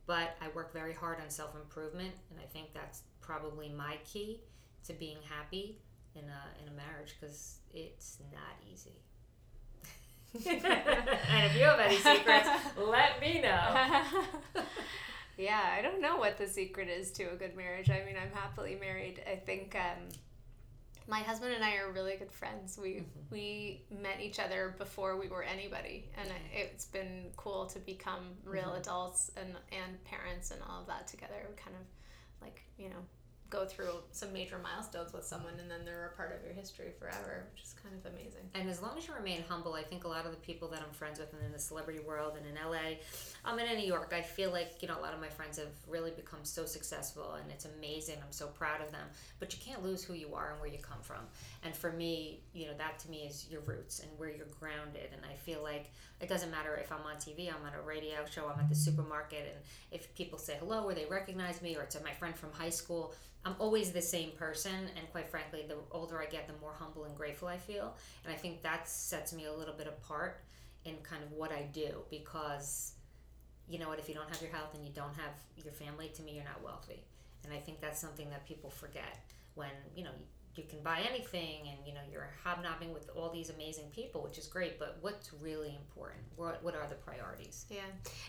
But 0.06 0.36
I 0.42 0.48
work 0.54 0.74
very 0.74 0.94
hard 0.94 1.20
on 1.22 1.30
self 1.30 1.56
improvement 1.56 2.14
and 2.30 2.40
I 2.40 2.46
think 2.46 2.74
that's 2.74 3.04
probably 3.22 3.70
my 3.70 3.98
key 4.06 4.42
to 4.86 4.94
being 4.94 5.18
happy 5.30 5.80
in 6.16 6.24
a 6.24 6.42
in 6.62 6.68
a 6.70 6.76
marriage 6.76 7.16
because 7.20 7.58
it's 7.74 8.18
not 8.32 8.56
easy. 8.72 9.00
and 10.36 11.46
if 11.46 11.56
you 11.56 11.64
have 11.64 11.80
any 11.80 11.96
secrets, 11.98 12.50
let 12.78 13.22
me 13.22 13.40
know. 13.42 14.02
yeah, 15.38 15.62
I 15.78 15.82
don't 15.84 16.02
know 16.02 16.18
what 16.18 16.38
the 16.40 16.48
secret 16.48 16.88
is 16.90 17.12
to 17.14 17.26
a 17.26 17.36
good 17.36 17.56
marriage. 17.56 17.90
I 17.92 18.04
mean, 18.06 18.16
I'm 18.22 18.32
happily 18.34 18.76
married. 18.80 19.22
I 19.32 19.36
think 19.36 19.76
um, 19.76 20.10
my 21.08 21.20
husband 21.20 21.54
and 21.54 21.64
I 21.64 21.76
are 21.76 21.92
really 21.92 22.16
good 22.16 22.32
friends. 22.32 22.80
We 22.82 22.90
Mhm. 23.04 23.04
we 23.32 23.86
met 23.92 24.22
each 24.22 24.40
other 24.40 24.74
before 24.80 25.18
we 25.18 25.28
were 25.28 25.44
anybody, 25.44 26.10
and 26.18 26.30
it's 26.52 26.86
been 26.86 27.32
cool 27.38 27.68
to 27.68 27.80
become 27.80 28.36
real 28.44 28.72
Mhm. 28.72 28.80
adults 28.80 29.30
and 29.38 29.56
and 29.72 30.04
parents 30.04 30.50
and 30.52 30.62
all 30.64 30.82
of 30.82 30.88
that 30.88 31.08
together. 31.08 31.46
We 31.48 31.56
kind 31.56 31.76
of 31.76 31.86
like 32.42 32.62
you 32.78 32.90
know 32.90 33.06
go 33.54 33.66
through 33.66 33.94
some 34.12 34.34
major 34.34 34.58
milestones 34.58 35.14
with 35.14 35.24
someone, 35.24 35.54
and 35.60 35.70
then 35.70 35.86
they're 35.86 36.12
a 36.12 36.18
part 36.18 36.36
of 36.36 36.44
your 36.44 36.54
history 36.54 36.92
forever, 36.98 37.46
which 37.54 37.64
is 37.64 37.76
kind 37.82 37.94
of 37.96 38.12
amazing. 38.12 38.50
And 38.56 38.68
as 38.68 38.82
long 38.82 38.98
as 38.98 39.08
you 39.08 39.14
remain 39.14 39.44
humble, 39.48 39.76
I 39.76 39.84
think 39.84 40.06
a 40.06 40.08
lot 40.08 40.26
of 40.26 40.32
the 40.32 40.38
people 40.38 40.68
that 40.70 40.82
I'm 40.82 40.92
friends 40.92 41.20
with 41.20 41.32
and 41.34 41.44
in 41.46 41.52
the 41.52 41.60
celebrity 41.60 42.00
world 42.00 42.34
and 42.36 42.48
in 42.48 42.56
LA, 42.56 42.98
um, 43.46 43.60
and 43.60 43.70
in 43.70 43.78
New 43.78 43.86
York, 43.86 44.12
I 44.16 44.22
feel 44.22 44.52
like, 44.52 44.82
you 44.82 44.88
know, 44.88 44.98
a 45.00 45.02
lot 45.02 45.14
of 45.14 45.22
my 45.22 45.30
friends 45.30 45.60
have 45.60 45.68
really 45.88 46.12
become 46.12 46.40
so 46.44 46.66
successful 46.66 47.34
and 47.34 47.52
it's 47.52 47.66
amazing. 47.66 48.16
I'm 48.24 48.32
so 48.32 48.48
proud 48.48 48.82
of 48.82 48.92
them. 48.92 49.06
But 49.40 49.54
you 49.54 49.60
can't 49.64 49.84
lose 49.84 50.04
who 50.04 50.14
you 50.14 50.34
are 50.34 50.52
and 50.54 50.60
where 50.60 50.70
you 50.70 50.80
come 50.80 51.02
from. 51.02 51.28
And 51.64 51.76
for 51.76 51.92
me, 51.92 52.40
you 52.54 52.66
know, 52.66 52.74
that 52.78 53.00
to 53.00 53.10
me 53.12 53.28
is 53.30 53.48
your 53.50 53.62
roots 53.62 54.00
and 54.00 54.10
where 54.18 54.30
you're 54.30 54.48
grounded. 54.60 55.10
And 55.14 55.22
I 55.30 55.36
feel 55.36 55.62
like 55.62 55.92
it 56.22 56.30
doesn't 56.30 56.52
matter 56.52 56.76
if 56.76 56.92
I'm 56.92 57.06
on 57.06 57.18
TV, 57.18 57.50
I'm 57.50 57.66
on 57.66 57.74
a 57.78 57.82
radio 57.82 58.26
show, 58.32 58.48
I'm 58.48 58.60
at 58.60 58.70
the 58.70 58.76
supermarket, 58.76 59.46
and 59.54 59.64
if 59.92 60.16
people 60.16 60.40
say 60.40 60.56
hello 60.58 60.84
or 60.84 60.94
they 60.94 61.06
recognize 61.06 61.62
me 61.62 61.76
or 61.76 61.82
it's 61.82 61.98
my 62.02 62.14
friend 62.14 62.34
from 62.34 62.52
high 62.54 62.70
school, 62.70 63.14
I'm 63.46 63.56
always 63.60 63.92
the 63.92 64.02
same 64.02 64.32
person, 64.32 64.72
and 64.98 65.12
quite 65.12 65.30
frankly, 65.30 65.66
the 65.68 65.76
older 65.92 66.22
I 66.22 66.26
get, 66.26 66.48
the 66.48 66.54
more 66.62 66.74
humble 66.78 67.04
and 67.04 67.16
grateful 67.16 67.48
I 67.48 67.58
feel. 67.58 67.96
And 68.24 68.34
I 68.34 68.38
think 68.38 68.62
that 68.62 68.88
sets 68.88 69.34
me 69.34 69.46
a 69.46 69.54
little 69.54 69.74
bit 69.74 69.88
apart 69.88 70.44
in 70.86 70.96
kind 71.04 71.24
of 71.24 71.32
what 71.34 71.52
I 71.52 71.64
do 71.74 72.04
because 72.10 72.94
you 73.68 73.80
know 73.80 73.88
what, 73.88 74.00
if 74.00 74.10
you 74.10 74.16
don't 74.16 74.30
have 74.30 74.42
your 74.42 74.52
health 74.52 74.74
and 74.76 74.86
you 74.86 74.92
don't 74.94 75.16
have 75.16 75.34
your 75.64 75.74
family, 75.74 76.10
to 76.16 76.22
me, 76.22 76.34
you're 76.36 76.44
not 76.44 76.62
wealthy. 76.64 77.04
And 77.44 77.54
I 77.54 77.58
think 77.58 77.82
that's 77.82 78.00
something 78.00 78.30
that 78.30 78.46
people 78.46 78.70
forget 78.70 79.26
when, 79.56 79.72
you 79.96 80.04
know, 80.04 80.12
you 80.58 80.64
can 80.70 80.82
buy 80.84 81.02
anything 81.10 81.68
and 81.70 81.78
you 81.86 81.94
know 81.94 82.02
you're 82.12 82.30
hobnobbing 82.44 82.94
with 82.94 83.10
all 83.16 83.30
these 83.32 83.50
amazing 83.50 83.90
people 83.92 84.22
which 84.22 84.38
is 84.38 84.48
great 84.48 84.80
but 84.80 84.98
what's 85.02 85.32
really 85.42 85.76
important? 85.76 86.22
What, 86.36 86.64
what 86.64 86.76
are 86.76 86.88
the 86.88 86.96
priorities? 86.96 87.66
Yeah. 87.70 87.82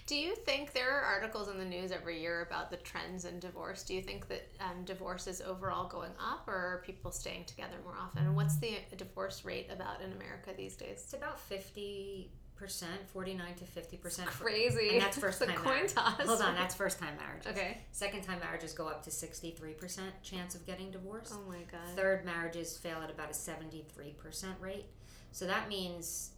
Do 0.07 0.17
you 0.17 0.35
think 0.35 0.73
there 0.73 0.91
are 0.91 1.03
articles 1.03 1.49
in 1.49 1.59
the 1.59 1.65
news 1.65 1.93
every 1.93 2.21
year 2.21 2.43
about 2.43 2.71
the 2.71 2.77
trends 2.79 3.25
in 3.25 3.39
divorce. 3.39 3.83
Do 3.83 3.95
you 3.95 4.03
think 4.03 4.29
that 4.29 4.49
um, 4.61 4.85
divorce 4.85 5.27
is 5.27 5.41
overall 5.41 5.89
going 5.89 6.13
up 6.21 6.47
or 6.47 6.55
are 6.55 6.83
people 6.85 7.11
staying 7.11 7.45
together 7.45 7.77
more 7.85 7.97
often? 8.01 8.35
What's 8.35 8.57
the 8.57 8.79
divorce 8.97 9.45
rate 9.45 9.69
about 9.71 10.01
in 10.01 10.13
america 10.13 10.51
these 10.57 10.77
days? 10.77 11.01
It's 11.05 11.15
about 11.15 11.41
50 11.41 12.31
percent, 12.57 13.09
forty 13.13 13.35
nine 13.35 13.55
to 13.55 13.65
fifty 13.65 13.97
percent. 13.97 14.29
Crazy. 14.29 14.91
And 14.91 15.03
that's 15.03 15.19
first 15.27 15.43
time 15.43 15.55
coin 15.57 15.87
toss. 15.87 16.21
Hold 16.27 16.41
on, 16.41 16.55
that's 16.55 16.75
first 16.75 16.99
time 16.99 17.17
marriages. 17.17 17.47
Okay. 17.51 17.79
Second 17.93 18.23
time 18.23 18.41
marriages 18.41 18.73
go 18.73 18.89
up 18.89 19.03
to 19.05 19.11
sixty 19.11 19.51
three 19.51 19.73
percent 19.73 20.11
chance 20.23 20.55
of 20.55 20.67
getting 20.67 20.91
divorced. 20.91 21.35
Oh 21.37 21.49
my 21.49 21.63
god. 21.71 21.97
Third 21.97 22.25
marriages 22.25 22.77
fail 22.77 22.99
at 23.03 23.11
about 23.11 23.31
a 23.31 23.35
seventy 23.35 23.85
three 23.95 24.15
percent 24.19 24.55
rate. 24.61 24.87
So 25.33 25.47
that 25.47 25.69
means 25.69 26.31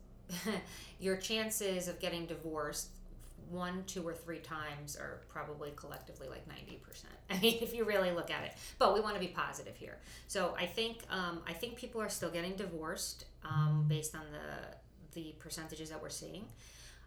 your 1.00 1.16
chances 1.16 1.88
of 1.88 2.00
getting 2.00 2.26
divorced 2.26 2.88
one, 3.50 3.84
two, 3.86 4.06
or 4.06 4.12
three 4.12 4.38
times 4.38 4.96
are 4.96 5.20
probably 5.28 5.72
collectively 5.76 6.28
like 6.28 6.48
90%. 6.48 7.04
I 7.30 7.38
mean, 7.40 7.58
if 7.60 7.74
you 7.74 7.84
really 7.84 8.10
look 8.10 8.30
at 8.30 8.44
it. 8.44 8.52
But 8.78 8.94
we 8.94 9.00
want 9.00 9.14
to 9.14 9.20
be 9.20 9.28
positive 9.28 9.76
here. 9.76 9.98
So 10.26 10.54
I 10.58 10.66
think 10.66 10.98
um, 11.10 11.40
I 11.46 11.52
think 11.52 11.76
people 11.76 12.00
are 12.00 12.08
still 12.08 12.30
getting 12.30 12.54
divorced 12.56 13.26
um, 13.44 13.84
based 13.88 14.14
on 14.14 14.24
the 14.32 14.76
the 15.16 15.34
percentages 15.40 15.90
that 15.90 16.00
we're 16.00 16.10
seeing. 16.10 16.44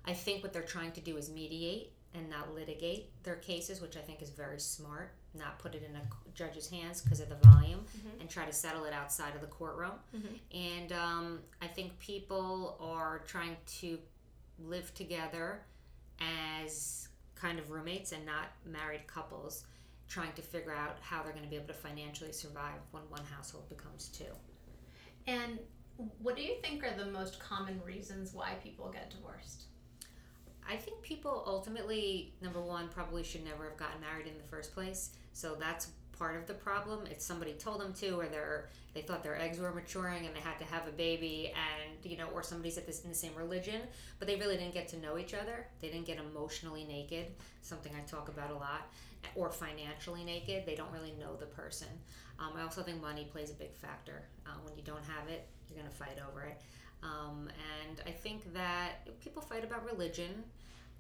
I 0.05 0.13
think 0.13 0.43
what 0.43 0.51
they're 0.51 0.63
trying 0.63 0.91
to 0.93 1.01
do 1.01 1.15
is 1.15 1.29
mediate 1.29 1.93
and 2.15 2.27
not 2.27 2.55
litigate 2.55 3.11
their 3.23 3.35
cases, 3.35 3.81
which 3.81 3.95
I 3.95 3.99
think 3.99 4.21
is 4.21 4.31
very 4.31 4.59
smart. 4.59 5.13
Not 5.37 5.59
put 5.59 5.75
it 5.75 5.83
in 5.87 5.95
a 5.95 6.01
judge's 6.33 6.67
hands 6.67 7.01
because 7.01 7.19
of 7.19 7.29
the 7.29 7.35
volume, 7.47 7.81
mm-hmm. 7.81 8.19
and 8.19 8.27
try 8.27 8.45
to 8.45 8.51
settle 8.51 8.85
it 8.85 8.93
outside 8.93 9.35
of 9.35 9.41
the 9.41 9.47
courtroom. 9.47 9.91
Mm-hmm. 10.15 10.57
And 10.57 10.91
um, 10.91 11.39
I 11.61 11.67
think 11.67 11.97
people 11.99 12.77
are 12.81 13.21
trying 13.27 13.55
to 13.79 13.99
live 14.57 14.91
together 14.95 15.61
as 16.19 17.09
kind 17.35 17.59
of 17.59 17.69
roommates 17.69 18.11
and 18.11 18.25
not 18.25 18.47
married 18.65 19.05
couples, 19.05 19.65
trying 20.07 20.33
to 20.33 20.41
figure 20.41 20.73
out 20.73 20.97
how 21.01 21.21
they're 21.21 21.31
going 21.31 21.43
to 21.43 21.49
be 21.49 21.57
able 21.57 21.67
to 21.67 21.73
financially 21.73 22.31
survive 22.31 22.81
when 22.89 23.03
one 23.09 23.23
household 23.35 23.69
becomes 23.69 24.07
two. 24.07 24.33
And 25.27 25.59
what 26.19 26.35
do 26.35 26.41
you 26.41 26.55
think 26.61 26.83
are 26.83 26.95
the 26.97 27.11
most 27.11 27.39
common 27.39 27.81
reasons 27.85 28.33
why 28.33 28.53
people 28.63 28.89
get 28.89 29.09
divorced? 29.09 29.63
I 30.67 30.75
think 30.75 31.01
people 31.01 31.43
ultimately, 31.47 32.33
number 32.41 32.61
one, 32.61 32.89
probably 32.89 33.23
should 33.23 33.43
never 33.43 33.63
have 33.65 33.77
gotten 33.77 34.01
married 34.01 34.27
in 34.27 34.37
the 34.37 34.47
first 34.49 34.73
place. 34.73 35.11
So 35.33 35.55
that's 35.59 35.87
part 36.17 36.35
of 36.35 36.45
the 36.45 36.53
problem. 36.53 37.07
It's 37.09 37.25
somebody 37.25 37.53
told 37.53 37.81
them 37.81 37.93
to, 37.93 38.19
or 38.19 38.27
they're 38.27 38.69
they 38.93 39.01
thought 39.01 39.23
their 39.23 39.39
eggs 39.39 39.59
were 39.59 39.71
maturing 39.71 40.25
and 40.25 40.35
they 40.35 40.39
had 40.39 40.57
to 40.59 40.65
have 40.65 40.87
a 40.87 40.91
baby, 40.91 41.53
and 41.55 42.11
you 42.11 42.17
know, 42.17 42.27
or 42.33 42.43
somebody's 42.43 42.77
at 42.77 42.85
this 42.85 43.03
in 43.03 43.09
the 43.09 43.15
same 43.15 43.35
religion, 43.35 43.81
but 44.17 44.27
they 44.27 44.35
really 44.35 44.57
didn't 44.57 44.73
get 44.73 44.87
to 44.89 44.99
know 44.99 45.17
each 45.17 45.33
other. 45.33 45.67
They 45.81 45.89
didn't 45.89 46.05
get 46.05 46.17
emotionally 46.17 46.85
naked, 46.85 47.27
something 47.61 47.91
I 47.95 48.01
talk 48.09 48.29
about 48.29 48.51
a 48.51 48.55
lot, 48.55 48.91
or 49.35 49.51
financially 49.51 50.23
naked. 50.23 50.65
They 50.65 50.75
don't 50.75 50.91
really 50.91 51.13
know 51.19 51.35
the 51.35 51.45
person. 51.45 51.87
Um, 52.39 52.53
I 52.57 52.63
also 52.63 52.81
think 52.81 53.01
money 53.01 53.27
plays 53.31 53.51
a 53.51 53.53
big 53.55 53.73
factor. 53.75 54.23
Uh, 54.45 54.51
when 54.63 54.75
you 54.77 54.83
don't 54.83 55.03
have 55.03 55.27
it, 55.27 55.47
you're 55.67 55.79
going 55.79 55.89
to 55.89 55.95
fight 55.95 56.17
over 56.29 56.43
it. 56.43 56.61
Um, 57.03 57.49
and 57.87 58.01
I 58.05 58.11
think 58.11 58.53
that 58.53 59.07
people 59.21 59.41
fight 59.41 59.63
about 59.63 59.85
religion. 59.85 60.43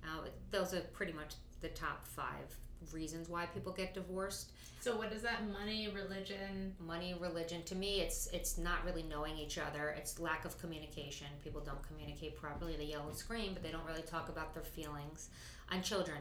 Uh, 0.03 0.27
those 0.51 0.73
are 0.73 0.81
pretty 0.93 1.13
much 1.13 1.35
the 1.61 1.69
top 1.69 2.05
five 2.05 2.55
reasons 2.93 3.27
why 3.27 3.45
people 3.47 3.73
get 3.73 3.93
divorced. 3.93 4.51
So 4.79 4.95
what 4.95 5.11
is 5.11 5.21
that? 5.23 5.49
Money, 5.51 5.89
religion. 5.93 6.73
Money, 6.79 7.13
religion. 7.19 7.63
To 7.63 7.75
me, 7.75 7.99
it's 7.99 8.27
it's 8.27 8.57
not 8.57 8.85
really 8.85 9.03
knowing 9.03 9.37
each 9.37 9.57
other. 9.57 9.93
It's 9.97 10.19
lack 10.19 10.45
of 10.45 10.57
communication. 10.57 11.27
People 11.43 11.59
don't 11.61 11.83
communicate 11.83 12.37
properly. 12.37 12.77
They 12.77 12.85
yell 12.85 13.05
and 13.07 13.15
scream, 13.15 13.53
but 13.53 13.61
they 13.61 13.71
don't 13.71 13.85
really 13.85 14.03
talk 14.03 14.29
about 14.29 14.53
their 14.53 14.63
feelings. 14.63 15.29
On 15.71 15.81
children, 15.83 16.19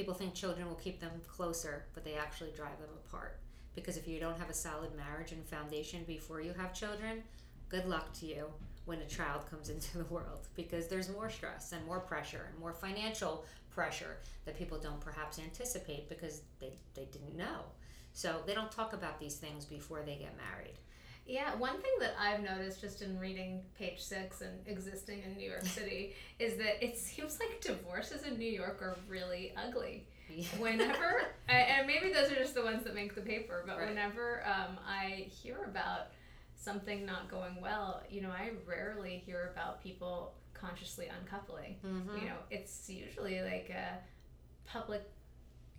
people 0.00 0.14
think 0.14 0.32
children 0.32 0.66
will 0.66 0.76
keep 0.76 0.98
them 0.98 1.10
closer, 1.28 1.84
but 1.92 2.06
they 2.06 2.14
actually 2.14 2.50
drive 2.56 2.78
them 2.78 2.88
apart. 3.04 3.38
Because 3.74 3.98
if 3.98 4.08
you 4.08 4.18
don't 4.18 4.38
have 4.38 4.48
a 4.48 4.54
solid 4.54 4.96
marriage 4.96 5.32
and 5.32 5.44
foundation 5.44 6.04
before 6.06 6.40
you 6.40 6.54
have 6.54 6.72
children, 6.72 7.22
good 7.68 7.84
luck 7.84 8.10
to 8.14 8.24
you 8.24 8.46
when 8.86 9.00
a 9.00 9.06
child 9.06 9.44
comes 9.50 9.68
into 9.74 9.98
the 9.98 10.04
world 10.04 10.48
because 10.56 10.88
there's 10.88 11.10
more 11.10 11.28
stress 11.28 11.72
and 11.72 11.84
more 11.84 12.00
pressure 12.00 12.46
and 12.48 12.58
more 12.58 12.72
financial 12.72 13.44
pressure 13.68 14.16
that 14.46 14.58
people 14.58 14.78
don't 14.78 15.00
perhaps 15.02 15.38
anticipate 15.38 16.08
because 16.08 16.40
they, 16.60 16.72
they 16.94 17.04
didn't 17.12 17.36
know. 17.36 17.60
So 18.14 18.36
they 18.46 18.54
don't 18.54 18.72
talk 18.72 18.94
about 18.94 19.20
these 19.20 19.34
things 19.34 19.66
before 19.66 20.00
they 20.00 20.16
get 20.16 20.34
married. 20.50 20.78
Yeah, 21.26 21.54
one 21.56 21.74
thing 21.74 21.92
that 22.00 22.14
I've 22.18 22.42
noticed 22.42 22.80
just 22.80 23.02
in 23.02 23.18
reading 23.18 23.62
page 23.78 24.00
six 24.00 24.40
and 24.40 24.66
existing 24.66 25.22
in 25.24 25.36
New 25.36 25.48
York 25.48 25.64
City 25.64 26.14
is 26.38 26.56
that 26.56 26.84
it 26.84 26.98
seems 26.98 27.38
like 27.38 27.60
divorces 27.60 28.24
in 28.24 28.38
New 28.38 28.50
York 28.50 28.82
are 28.82 28.96
really 29.08 29.52
ugly. 29.56 30.06
Yeah. 30.28 30.44
Whenever, 30.58 31.22
and 31.48 31.86
maybe 31.86 32.12
those 32.12 32.30
are 32.30 32.36
just 32.36 32.54
the 32.54 32.62
ones 32.62 32.84
that 32.84 32.94
make 32.94 33.14
the 33.14 33.20
paper, 33.20 33.64
but 33.66 33.78
right. 33.78 33.88
whenever 33.88 34.44
um, 34.46 34.78
I 34.86 35.26
hear 35.28 35.64
about 35.64 36.08
something 36.56 37.04
not 37.04 37.28
going 37.28 37.60
well, 37.60 38.02
you 38.08 38.20
know, 38.20 38.30
I 38.30 38.50
rarely 38.66 39.22
hear 39.26 39.50
about 39.52 39.82
people 39.82 40.34
consciously 40.54 41.08
uncoupling. 41.08 41.76
Mm-hmm. 41.84 42.18
You 42.18 42.24
know, 42.26 42.36
it's 42.50 42.88
usually 42.88 43.40
like 43.42 43.70
a 43.70 43.98
public 44.68 45.02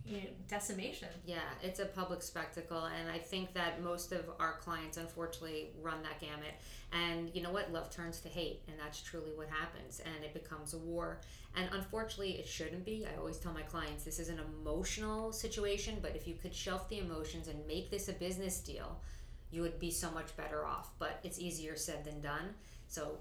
you 0.04 0.16
know, 0.18 0.26
decimation. 0.48 1.08
Yeah, 1.24 1.38
it's 1.62 1.80
a 1.80 1.86
public 1.86 2.22
spectacle, 2.22 2.84
and 2.84 3.10
I 3.10 3.18
think 3.18 3.54
that 3.54 3.82
most 3.82 4.12
of 4.12 4.24
our 4.38 4.58
clients, 4.58 4.96
unfortunately, 4.96 5.70
run 5.80 6.02
that 6.02 6.20
gamut. 6.20 6.54
And 6.92 7.30
you 7.34 7.42
know 7.42 7.52
what? 7.52 7.72
Love 7.72 7.90
turns 7.90 8.20
to 8.20 8.28
hate, 8.28 8.62
and 8.68 8.76
that's 8.78 9.00
truly 9.00 9.30
what 9.34 9.48
happens, 9.48 10.00
and 10.00 10.24
it 10.24 10.34
becomes 10.34 10.74
a 10.74 10.78
war. 10.78 11.20
And 11.56 11.68
unfortunately, 11.72 12.32
it 12.32 12.48
shouldn't 12.48 12.84
be. 12.84 13.06
I 13.06 13.18
always 13.18 13.38
tell 13.38 13.52
my 13.52 13.62
clients 13.62 14.04
this 14.04 14.18
is 14.18 14.28
an 14.28 14.40
emotional 14.60 15.32
situation, 15.32 15.98
but 16.02 16.16
if 16.16 16.26
you 16.26 16.34
could 16.34 16.54
shelf 16.54 16.88
the 16.88 16.98
emotions 16.98 17.48
and 17.48 17.66
make 17.66 17.90
this 17.90 18.08
a 18.08 18.12
business 18.12 18.60
deal, 18.60 19.00
you 19.50 19.62
would 19.62 19.78
be 19.78 19.90
so 19.90 20.10
much 20.10 20.36
better 20.36 20.66
off. 20.66 20.90
But 20.98 21.20
it's 21.22 21.38
easier 21.38 21.76
said 21.76 22.04
than 22.04 22.20
done. 22.20 22.54
So 22.88 23.18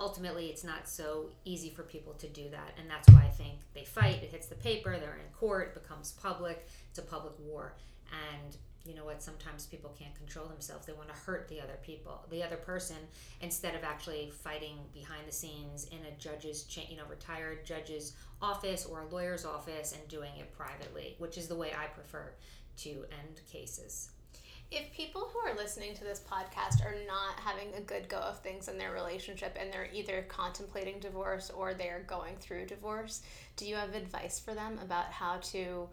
ultimately, 0.00 0.46
it's 0.46 0.64
not 0.64 0.88
so 0.88 1.26
easy 1.44 1.70
for 1.70 1.82
people 1.82 2.14
to 2.14 2.26
do 2.28 2.48
that. 2.50 2.74
And 2.78 2.90
that's 2.90 3.08
why 3.10 3.22
I 3.24 3.28
think 3.28 3.60
they 3.74 3.84
fight. 3.84 4.22
It 4.22 4.30
hits 4.30 4.46
the 4.46 4.56
paper, 4.56 4.96
they're 4.98 5.14
in 5.14 5.32
court, 5.38 5.74
it 5.76 5.82
becomes 5.82 6.12
public. 6.12 6.66
It's 6.88 6.98
a 6.98 7.02
public 7.02 7.34
war. 7.38 7.74
And 8.10 8.56
you 8.84 8.94
know 8.94 9.04
what 9.04 9.22
sometimes 9.22 9.66
people 9.66 9.94
can't 9.98 10.14
control 10.16 10.46
themselves 10.46 10.86
they 10.86 10.94
want 10.94 11.08
to 11.08 11.14
hurt 11.14 11.46
the 11.48 11.60
other 11.60 11.78
people 11.82 12.24
the 12.30 12.42
other 12.42 12.56
person 12.56 12.96
instead 13.42 13.74
of 13.74 13.84
actually 13.84 14.32
fighting 14.42 14.78
behind 14.94 15.20
the 15.28 15.32
scenes 15.32 15.86
in 15.88 15.98
a 16.06 16.18
judge's 16.18 16.66
you 16.88 16.96
know 16.96 17.04
retired 17.08 17.64
judge's 17.64 18.14
office 18.40 18.86
or 18.86 19.02
a 19.02 19.06
lawyer's 19.08 19.44
office 19.44 19.92
and 19.92 20.08
doing 20.08 20.30
it 20.38 20.50
privately 20.56 21.14
which 21.18 21.36
is 21.36 21.46
the 21.46 21.54
way 21.54 21.72
i 21.78 21.86
prefer 21.88 22.32
to 22.76 22.90
end 22.90 23.40
cases 23.50 24.10
if 24.70 24.92
people 24.92 25.28
who 25.32 25.38
are 25.40 25.56
listening 25.56 25.94
to 25.94 26.04
this 26.04 26.20
podcast 26.20 26.84
are 26.84 26.94
not 27.06 27.40
having 27.40 27.74
a 27.74 27.80
good 27.80 28.08
go 28.08 28.18
of 28.18 28.38
things 28.40 28.68
in 28.68 28.78
their 28.78 28.92
relationship 28.92 29.56
and 29.60 29.72
they're 29.72 29.88
either 29.92 30.24
contemplating 30.28 31.00
divorce 31.00 31.50
or 31.50 31.74
they're 31.74 32.04
going 32.06 32.36
through 32.36 32.66
divorce, 32.66 33.22
do 33.56 33.66
you 33.66 33.74
have 33.74 33.94
advice 33.94 34.38
for 34.38 34.54
them 34.54 34.78
about 34.80 35.06
how 35.06 35.38
to, 35.38 35.88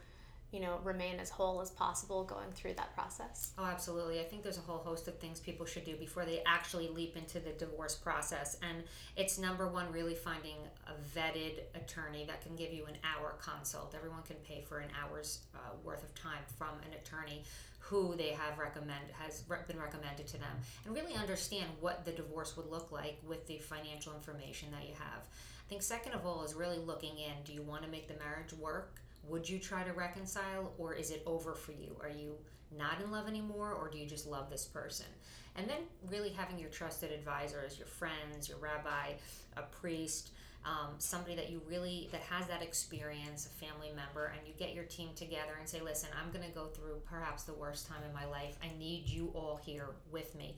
you 0.52 0.60
know, 0.60 0.80
remain 0.84 1.20
as 1.20 1.32
whole 1.32 1.60
as 1.60 1.72
possible 1.72 2.24
going 2.24 2.52
through 2.52 2.76
that 2.76 2.94
process? 2.94 3.54
Oh, 3.58 3.66
absolutely. 3.66 4.20
I 4.20 4.24
think 4.24 4.44
there's 4.44 4.60
a 4.60 4.62
whole 4.62 4.78
host 4.78 5.08
of 5.08 5.18
things 5.18 5.40
people 5.40 5.66
should 5.66 5.84
do 5.84 5.96
before 5.96 6.26
they 6.26 6.44
actually 6.46 6.88
leap 6.88 7.18
into 7.18 7.40
the 7.40 7.54
divorce 7.54 7.96
process. 7.96 8.60
And 8.62 8.84
it's 9.16 9.40
number 9.40 9.68
one, 9.68 9.92
really 9.92 10.16
finding 10.16 10.58
a 10.86 11.18
vetted 11.18 11.62
attorney 11.74 12.26
that 12.28 12.42
can 12.42 12.56
give 12.56 12.72
you 12.72 12.86
an 12.86 12.98
hour 13.04 13.38
consult. 13.42 13.96
Everyone 13.96 14.22
can 14.22 14.36
pay 14.48 14.62
for 14.62 14.78
an 14.78 14.90
hour's 15.02 15.40
uh, 15.56 15.58
worth 15.84 16.04
of 16.04 16.14
time 16.14 16.44
from 16.60 16.76
an 16.86 16.94
attorney 16.94 17.42
who 17.80 18.16
they 18.18 18.30
have 18.30 18.58
recommended 18.58 19.12
has 19.12 19.42
been 19.42 19.80
recommended 19.80 20.28
to 20.28 20.38
them 20.38 20.58
and 20.86 20.94
really 20.94 21.16
understand 21.16 21.70
what 21.80 22.04
the 22.04 22.12
divorce 22.12 22.58
would 22.58 22.70
look 22.70 22.92
like 22.92 23.18
with 23.26 23.48
the 23.48 23.60
financial 23.60 24.14
information 24.14 24.70
that 24.72 24.88
you 24.88 24.94
have. 24.94 25.24
I 25.24 25.70
think 25.70 25.82
second 25.82 26.14
of 26.14 26.26
all 26.26 26.44
is 26.44 26.54
really 26.54 26.78
looking 26.78 27.18
in 27.18 27.34
do 27.46 27.54
you 27.54 27.62
want 27.62 27.84
to 27.84 27.90
make 27.90 28.08
the 28.08 28.24
marriage 28.24 28.54
work? 28.54 29.02
Would 29.24 29.50
you 29.50 29.60
try 29.60 29.84
to 29.84 29.94
reconcile 29.94 30.74
or 30.78 30.94
is 30.94 31.12
it 31.12 31.24
over 31.26 31.54
for 31.54 31.72
you? 31.72 31.96
Are 32.02 32.10
you 32.10 32.36
not 32.78 33.02
in 33.02 33.12
love 33.12 33.28
anymore 33.28 33.74
or 33.74 33.90
do 33.90 33.98
you 33.98 34.06
just 34.06 34.28
love 34.28 34.50
this 34.50 34.66
person? 34.66 35.08
And 35.56 35.70
then 35.70 35.80
really 36.10 36.30
having 36.30 36.60
your 36.60 36.70
trusted 36.70 37.12
advisors 37.12 37.78
your 37.78 37.88
friends 37.88 38.50
your 38.50 38.58
rabbi 38.58 39.14
a 39.56 39.64
priest 39.64 40.32
um, 40.68 40.96
somebody 40.98 41.34
that 41.36 41.50
you 41.50 41.62
really 41.68 42.10
that 42.12 42.22
has 42.22 42.46
that 42.48 42.62
experience 42.62 43.46
a 43.46 43.66
family 43.66 43.90
member 43.96 44.34
and 44.38 44.46
you 44.46 44.54
get 44.60 44.76
your 44.76 44.84
team 44.84 45.10
together 45.16 45.54
and 45.60 45.68
say 45.68 45.80
listen 45.80 46.10
i'm 46.22 46.32
going 46.32 46.46
to 46.46 46.54
go 46.54 46.66
through 46.66 47.00
perhaps 47.06 47.44
the 47.44 47.54
worst 47.54 47.88
time 47.88 48.04
in 48.06 48.14
my 48.14 48.26
life 48.26 48.58
i 48.62 48.70
need 48.78 49.08
you 49.08 49.32
all 49.34 49.60
here 49.64 49.92
with 50.12 50.36
me 50.36 50.56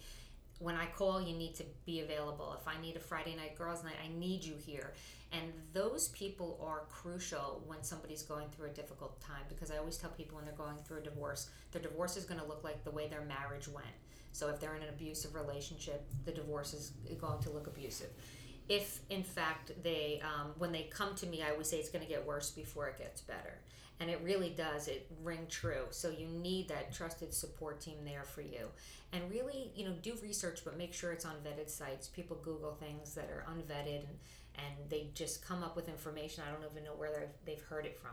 when 0.60 0.76
I 0.76 0.88
call, 0.88 1.22
you 1.22 1.36
need 1.36 1.56
to 1.56 1.64
be 1.86 2.02
available. 2.02 2.56
If 2.60 2.68
I 2.68 2.80
need 2.82 2.98
a 2.98 3.00
Friday 3.00 3.36
night 3.36 3.58
girls' 3.58 3.84
night, 3.84 3.96
I 4.04 4.10
need 4.20 4.44
you 4.44 4.56
here. 4.58 4.94
And 5.32 5.54
those 5.74 6.10
people 6.10 6.60
are 6.62 6.82
crucial 6.90 7.64
when 7.66 7.82
somebody's 7.82 8.24
going 8.24 8.48
through 8.50 8.68
a 8.68 8.74
difficult 8.74 9.20
time 9.22 9.44
because 9.48 9.72
I 9.72 9.78
always 9.78 9.96
tell 9.96 10.10
people 10.10 10.36
when 10.36 10.46
they're 10.46 10.54
going 10.56 10.76
through 10.84 10.98
a 10.98 11.02
divorce, 11.02 11.50
their 11.72 11.82
divorce 11.82 12.18
is 12.18 12.26
going 12.26 12.42
to 12.42 12.46
look 12.46 12.64
like 12.64 12.84
the 12.84 12.92
way 12.92 13.08
their 13.08 13.22
marriage 13.22 13.68
went. 13.68 13.88
So 14.34 14.50
if 14.50 14.60
they're 14.60 14.76
in 14.76 14.84
an 14.84 14.90
abusive 14.90 15.34
relationship, 15.34 16.06
the 16.26 16.32
divorce 16.32 16.74
is 16.74 16.92
going 17.20 17.42
to 17.44 17.50
look 17.52 17.68
abusive. 17.68 18.10
If 18.70 19.00
in 19.10 19.24
fact 19.24 19.72
they, 19.84 20.22
um, 20.24 20.52
when 20.58 20.72
they 20.72 20.84
come 20.84 21.16
to 21.16 21.26
me, 21.26 21.42
I 21.42 21.52
always 21.52 21.70
say 21.70 21.78
it's 21.78 21.90
going 21.90 22.06
to 22.06 22.10
get 22.10 22.26
worse 22.26 22.52
before 22.52 22.88
it 22.88 22.98
gets 22.98 23.22
better. 23.22 23.60
And 24.00 24.10
it 24.10 24.22
really 24.24 24.52
does 24.52 24.88
it 24.88 25.12
ring 25.22 25.46
true. 25.50 25.86
So 25.90 26.10
you 26.10 26.28
need 26.28 26.70
that 26.70 26.94
trusted 26.94 27.34
support 27.34 27.82
team 27.82 27.98
there 28.06 28.24
for 28.24 28.42
you. 28.42 28.68
And 29.12 29.30
really 29.30 29.72
you 29.76 29.86
know 29.86 29.94
do 30.02 30.14
research 30.22 30.62
but 30.64 30.78
make 30.78 30.94
sure 30.94 31.12
it's 31.12 31.26
on 31.26 31.36
vetted 31.46 31.70
sites. 31.70 32.08
People 32.08 32.38
google 32.42 32.76
things 32.76 33.14
that 33.16 33.30
are 33.30 33.46
unvetted 33.52 34.00
and, 34.00 34.18
and 34.56 34.90
they 34.90 35.10
just 35.14 35.46
come 35.46 35.64
up 35.64 35.76
with 35.76 35.90
information. 35.90 36.44
I 36.48 36.52
don't 36.54 36.70
even 36.72 36.86
know 36.86 36.96
where 36.96 37.30
they've 37.46 37.62
heard 37.64 37.86
it 37.86 38.00
from 38.00 38.12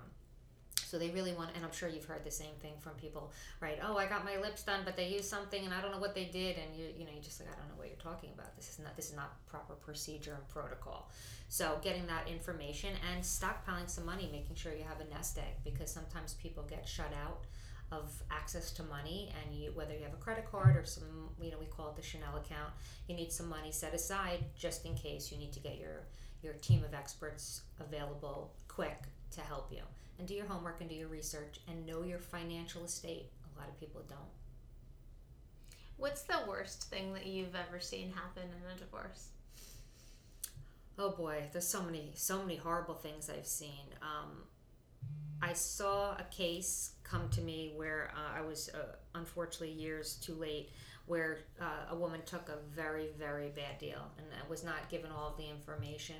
so 0.86 0.98
they 0.98 1.10
really 1.10 1.32
want 1.32 1.50
and 1.54 1.64
i'm 1.64 1.72
sure 1.72 1.88
you've 1.88 2.04
heard 2.04 2.24
the 2.24 2.30
same 2.30 2.54
thing 2.62 2.72
from 2.80 2.92
people 2.92 3.32
right? 3.60 3.78
Oh 3.82 3.96
i 3.96 4.06
got 4.06 4.24
my 4.24 4.36
lips 4.36 4.62
done 4.62 4.80
but 4.84 4.96
they 4.96 5.08
used 5.08 5.28
something 5.28 5.64
and 5.64 5.74
i 5.74 5.80
don't 5.80 5.92
know 5.92 5.98
what 5.98 6.14
they 6.14 6.26
did. 6.26 6.56
And 6.56 6.76
you 6.76 6.86
you 6.96 7.04
know 7.04 7.12
you 7.14 7.20
just 7.20 7.40
like 7.40 7.48
i 7.48 7.58
don't 7.58 7.68
know 7.68 7.76
what 7.76 7.88
you're 7.88 7.96
talking 7.96 8.30
about. 8.34 8.54
This 8.56 8.68
is 8.70 8.78
not 8.78 8.96
this 8.96 9.10
is 9.10 9.16
not 9.16 9.44
proper 9.46 9.74
procedure 9.74 10.34
and 10.34 10.48
protocol. 10.48 11.10
So 11.48 11.78
getting 11.82 12.06
that 12.06 12.28
information 12.28 12.92
and 13.12 13.22
stockpiling 13.22 13.88
some 13.88 14.04
money, 14.04 14.28
making 14.32 14.56
sure 14.56 14.72
you 14.72 14.84
have 14.84 15.00
a 15.00 15.08
nest 15.14 15.38
egg 15.38 15.54
because 15.64 15.90
sometimes 15.92 16.34
people 16.34 16.64
get 16.68 16.88
shut 16.88 17.12
out 17.24 17.44
of 17.92 18.10
access 18.30 18.72
to 18.72 18.82
money 18.84 19.32
and 19.40 19.54
you 19.54 19.70
whether 19.74 19.94
you 19.94 20.02
have 20.02 20.12
a 20.12 20.16
credit 20.16 20.44
card 20.50 20.76
or 20.76 20.84
some 20.84 21.04
you 21.40 21.50
know 21.52 21.58
we 21.58 21.66
call 21.66 21.88
it 21.90 21.96
the 21.96 22.02
Chanel 22.02 22.36
account 22.36 22.72
you 23.06 23.14
need 23.14 23.30
some 23.32 23.48
money 23.48 23.70
set 23.70 23.94
aside 23.94 24.44
just 24.56 24.84
in 24.84 24.94
case 24.96 25.30
you 25.30 25.38
need 25.38 25.52
to 25.52 25.60
get 25.60 25.78
your 25.78 26.02
your 26.42 26.54
team 26.54 26.82
of 26.82 26.94
experts 26.94 27.62
available 27.78 28.52
quick 28.66 29.02
to 29.30 29.40
help 29.40 29.70
you 29.70 29.82
and 30.18 30.26
do 30.26 30.34
your 30.34 30.46
homework 30.46 30.80
and 30.80 30.90
do 30.90 30.96
your 30.96 31.08
research 31.08 31.60
and 31.68 31.86
know 31.86 32.02
your 32.02 32.18
financial 32.18 32.84
estate 32.84 33.30
a 33.54 33.58
lot 33.58 33.68
of 33.68 33.78
people 33.78 34.02
don't 34.08 34.18
what's 35.96 36.22
the 36.22 36.38
worst 36.48 36.84
thing 36.84 37.12
that 37.12 37.26
you've 37.26 37.54
ever 37.54 37.80
seen 37.80 38.12
happen 38.12 38.42
in 38.44 38.74
a 38.74 38.78
divorce 38.78 39.28
oh 40.98 41.10
boy, 41.10 41.44
there's 41.52 41.66
so 41.66 41.82
many, 41.82 42.12
so 42.14 42.40
many 42.40 42.56
horrible 42.56 42.94
things 42.94 43.30
I've 43.30 43.46
seen. 43.46 43.84
Um, 44.02 44.42
I 45.42 45.52
saw 45.52 46.12
a 46.12 46.24
case 46.30 46.92
come 47.04 47.28
to 47.30 47.40
me 47.40 47.72
where 47.76 48.10
uh, 48.16 48.38
I 48.38 48.40
was 48.40 48.70
uh, 48.74 48.96
unfortunately 49.14 49.72
years 49.72 50.14
too 50.14 50.34
late, 50.34 50.70
where 51.06 51.38
uh, 51.60 51.90
a 51.90 51.96
woman 51.96 52.20
took 52.24 52.48
a 52.48 52.56
very, 52.74 53.08
very 53.18 53.50
bad 53.50 53.78
deal 53.78 54.10
and 54.18 54.26
was 54.48 54.64
not 54.64 54.88
given 54.88 55.10
all 55.10 55.30
of 55.30 55.36
the 55.36 55.48
information. 55.48 56.16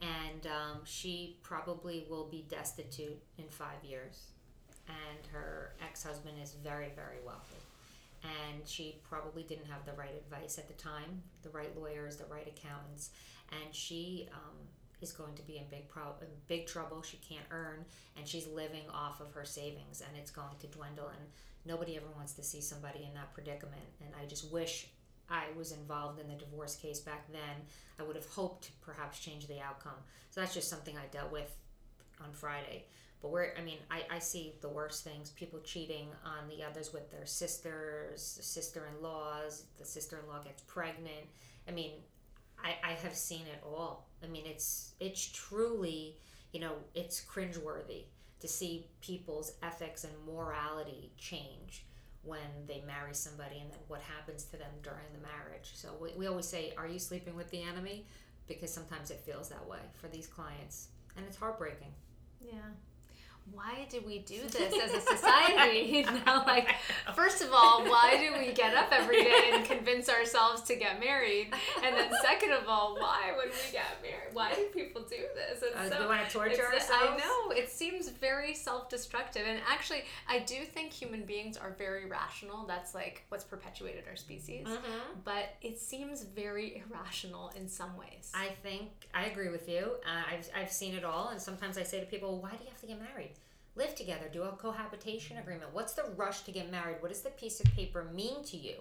And 0.00 0.46
um, 0.46 0.80
she 0.84 1.38
probably 1.42 2.06
will 2.10 2.26
be 2.26 2.44
destitute 2.48 3.20
in 3.38 3.44
five 3.48 3.82
years. 3.82 4.28
And 4.86 5.26
her 5.32 5.72
ex 5.82 6.02
husband 6.02 6.36
is 6.42 6.54
very, 6.62 6.90
very 6.94 7.18
wealthy. 7.24 7.56
And 8.22 8.66
she 8.66 9.00
probably 9.08 9.42
didn't 9.42 9.66
have 9.66 9.84
the 9.84 9.92
right 9.92 10.14
advice 10.16 10.58
at 10.58 10.66
the 10.68 10.74
time, 10.74 11.22
the 11.42 11.50
right 11.50 11.76
lawyers, 11.78 12.16
the 12.16 12.24
right 12.26 12.46
accountants 12.46 13.10
and 13.62 13.74
she 13.74 14.28
um, 14.32 14.56
is 15.00 15.12
going 15.12 15.34
to 15.34 15.42
be 15.42 15.58
in 15.58 15.64
big 15.70 15.88
pro- 15.88 16.16
in 16.20 16.28
big 16.46 16.66
trouble. 16.66 17.02
She 17.02 17.18
can't 17.18 17.44
earn, 17.50 17.84
and 18.16 18.26
she's 18.26 18.46
living 18.46 18.84
off 18.92 19.20
of 19.20 19.32
her 19.34 19.44
savings, 19.44 20.00
and 20.00 20.16
it's 20.16 20.30
going 20.30 20.56
to 20.60 20.66
dwindle. 20.68 21.08
And 21.08 21.26
nobody 21.64 21.96
ever 21.96 22.06
wants 22.16 22.32
to 22.34 22.42
see 22.42 22.60
somebody 22.60 23.04
in 23.04 23.14
that 23.14 23.32
predicament. 23.34 23.82
And 24.00 24.10
I 24.20 24.26
just 24.26 24.50
wish 24.50 24.88
I 25.30 25.44
was 25.56 25.72
involved 25.72 26.20
in 26.20 26.28
the 26.28 26.34
divorce 26.34 26.76
case 26.76 27.00
back 27.00 27.30
then. 27.32 27.66
I 27.98 28.02
would 28.02 28.16
have 28.16 28.26
hoped 28.26 28.64
to 28.64 28.72
perhaps 28.82 29.18
change 29.18 29.46
the 29.46 29.60
outcome. 29.60 29.98
So 30.30 30.40
that's 30.40 30.54
just 30.54 30.68
something 30.68 30.96
I 30.96 31.06
dealt 31.10 31.32
with 31.32 31.56
on 32.22 32.32
Friday. 32.32 32.84
But 33.22 33.30
we're, 33.30 33.54
I 33.58 33.62
mean, 33.62 33.78
I, 33.90 34.02
I 34.10 34.18
see 34.18 34.54
the 34.60 34.68
worst 34.68 35.02
things: 35.02 35.30
people 35.30 35.60
cheating 35.60 36.08
on 36.24 36.48
the 36.48 36.62
others 36.62 36.92
with 36.92 37.10
their 37.10 37.24
sisters, 37.24 38.20
sister-in-laws. 38.42 39.64
The 39.78 39.84
sister-in-law 39.84 40.42
gets 40.42 40.62
pregnant. 40.62 41.26
I 41.66 41.72
mean, 41.72 41.92
I, 42.62 42.74
I 42.82 42.92
have 42.92 43.14
seen 43.14 43.42
it 43.42 43.62
all. 43.64 44.08
I 44.22 44.26
mean, 44.26 44.44
it's 44.46 44.92
it's 45.00 45.26
truly, 45.28 46.18
you 46.52 46.60
know, 46.60 46.74
it's 46.94 47.24
cringeworthy 47.24 48.04
to 48.40 48.48
see 48.48 48.86
people's 49.00 49.52
ethics 49.62 50.04
and 50.04 50.12
morality 50.26 51.10
change 51.16 51.86
when 52.24 52.66
they 52.66 52.82
marry 52.86 53.14
somebody 53.14 53.58
and 53.58 53.70
then 53.70 53.78
what 53.88 54.00
happens 54.00 54.44
to 54.44 54.56
them 54.56 54.70
during 54.82 55.06
the 55.12 55.20
marriage. 55.20 55.72
So 55.74 55.90
we, 56.00 56.12
we 56.16 56.26
always 56.26 56.46
say, 56.46 56.72
Are 56.76 56.86
you 56.86 56.98
sleeping 56.98 57.36
with 57.36 57.50
the 57.50 57.62
enemy? 57.62 58.06
Because 58.46 58.72
sometimes 58.72 59.10
it 59.10 59.20
feels 59.20 59.48
that 59.48 59.66
way 59.66 59.80
for 60.00 60.08
these 60.08 60.26
clients. 60.26 60.88
And 61.16 61.24
it's 61.26 61.36
heartbreaking. 61.36 61.92
Yeah 62.40 62.72
why 63.52 63.86
do 63.90 64.00
we 64.06 64.20
do 64.20 64.40
this 64.48 64.74
as 64.82 64.92
a 64.92 65.00
society? 65.00 65.78
you 65.92 66.04
know, 66.04 66.42
like 66.46 66.74
first 67.14 67.42
of 67.42 67.50
all, 67.52 67.84
why 67.84 68.16
do 68.18 68.38
we 68.38 68.52
get 68.52 68.74
up 68.74 68.88
every 68.90 69.22
day 69.22 69.50
and 69.52 69.64
convince 69.64 70.08
ourselves 70.08 70.62
to 70.62 70.76
get 70.76 70.98
married? 70.98 71.52
And 71.82 71.96
then 71.96 72.10
second 72.22 72.52
of 72.52 72.68
all, 72.68 72.96
why 72.96 73.32
would 73.36 73.50
we 73.50 73.72
get 73.72 73.84
married? 74.02 74.32
Why 74.32 74.54
do 74.54 74.64
people 74.72 75.02
do 75.02 75.16
this? 75.34 75.62
It's 75.62 75.76
uh, 75.76 75.90
so, 75.90 76.00
we 76.00 76.06
want 76.06 76.26
to 76.26 76.32
torture 76.32 76.64
ourselves. 76.64 76.92
I 76.92 77.16
know 77.16 77.50
it 77.50 77.70
seems 77.70 78.08
very 78.08 78.54
self-destructive, 78.54 79.42
and 79.46 79.60
actually, 79.68 80.04
I 80.28 80.40
do 80.40 80.64
think 80.64 80.92
human 80.92 81.24
beings 81.24 81.56
are 81.56 81.74
very 81.78 82.06
rational. 82.06 82.66
That's 82.66 82.94
like 82.94 83.24
what's 83.28 83.44
perpetuated 83.44 84.04
our 84.08 84.16
species. 84.16 84.66
Mm-hmm. 84.66 85.20
But 85.24 85.54
it 85.62 85.78
seems 85.78 86.22
very 86.22 86.82
irrational 86.86 87.52
in 87.56 87.68
some 87.68 87.96
ways. 87.96 88.32
I 88.34 88.48
think 88.62 88.90
I 89.12 89.26
agree 89.26 89.50
with 89.50 89.68
you. 89.68 89.92
Uh, 90.04 90.22
I've 90.32 90.48
I've 90.56 90.72
seen 90.72 90.94
it 90.94 91.04
all, 91.04 91.28
and 91.28 91.40
sometimes 91.40 91.78
I 91.78 91.82
say 91.82 92.00
to 92.00 92.06
people, 92.06 92.38
"Why 92.40 92.50
do 92.50 92.64
you 92.64 92.70
have 92.70 92.80
to 92.80 92.86
get 92.86 92.98
married?" 93.00 93.33
Live 93.76 93.94
together, 93.94 94.28
do 94.32 94.42
a 94.42 94.52
cohabitation 94.52 95.38
agreement. 95.38 95.72
What's 95.72 95.94
the 95.94 96.04
rush 96.16 96.42
to 96.42 96.52
get 96.52 96.70
married? 96.70 96.96
What 97.00 97.10
does 97.10 97.22
the 97.22 97.30
piece 97.30 97.60
of 97.60 97.66
paper 97.74 98.04
mean 98.14 98.44
to 98.44 98.56
you? 98.56 98.76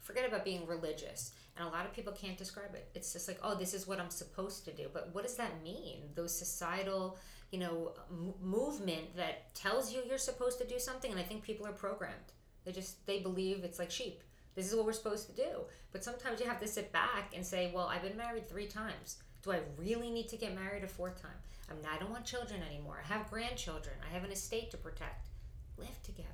Forget 0.00 0.26
about 0.28 0.44
being 0.44 0.66
religious. 0.66 1.32
And 1.56 1.66
a 1.66 1.70
lot 1.70 1.86
of 1.86 1.92
people 1.92 2.12
can't 2.12 2.36
describe 2.36 2.74
it. 2.74 2.88
It's 2.94 3.12
just 3.12 3.28
like, 3.28 3.38
oh, 3.42 3.54
this 3.54 3.74
is 3.74 3.86
what 3.86 3.98
I'm 3.98 4.10
supposed 4.10 4.64
to 4.66 4.72
do. 4.72 4.88
But 4.92 5.10
what 5.12 5.24
does 5.24 5.36
that 5.36 5.62
mean? 5.62 6.02
Those 6.14 6.36
societal, 6.36 7.18
you 7.50 7.58
know, 7.58 7.94
m- 8.10 8.34
movement 8.42 9.16
that 9.16 9.54
tells 9.54 9.92
you 9.92 10.02
you're 10.06 10.18
supposed 10.18 10.58
to 10.60 10.66
do 10.66 10.78
something. 10.78 11.10
And 11.10 11.18
I 11.18 11.24
think 11.24 11.42
people 11.42 11.66
are 11.66 11.72
programmed. 11.72 12.32
They 12.64 12.72
just, 12.72 13.04
they 13.06 13.20
believe 13.20 13.64
it's 13.64 13.78
like 13.78 13.90
sheep. 13.90 14.22
This 14.54 14.68
is 14.70 14.76
what 14.76 14.86
we're 14.86 14.92
supposed 14.92 15.26
to 15.28 15.34
do. 15.34 15.64
But 15.92 16.04
sometimes 16.04 16.40
you 16.40 16.46
have 16.46 16.60
to 16.60 16.68
sit 16.68 16.92
back 16.92 17.32
and 17.34 17.44
say, 17.44 17.70
well, 17.74 17.86
I've 17.86 18.02
been 18.02 18.16
married 18.16 18.48
three 18.48 18.66
times. 18.66 19.16
Do 19.46 19.52
I 19.52 19.60
really 19.78 20.10
need 20.10 20.28
to 20.30 20.36
get 20.36 20.56
married 20.56 20.82
a 20.82 20.88
fourth 20.88 21.22
time? 21.22 21.30
I'm 21.70 21.80
not, 21.80 21.92
I 21.94 21.98
don't 21.98 22.10
want 22.10 22.24
children 22.24 22.60
anymore. 22.68 23.00
I 23.02 23.14
have 23.14 23.30
grandchildren. 23.30 23.94
I 24.04 24.12
have 24.12 24.24
an 24.24 24.32
estate 24.32 24.72
to 24.72 24.76
protect. 24.76 25.28
Live 25.78 26.02
together. 26.02 26.28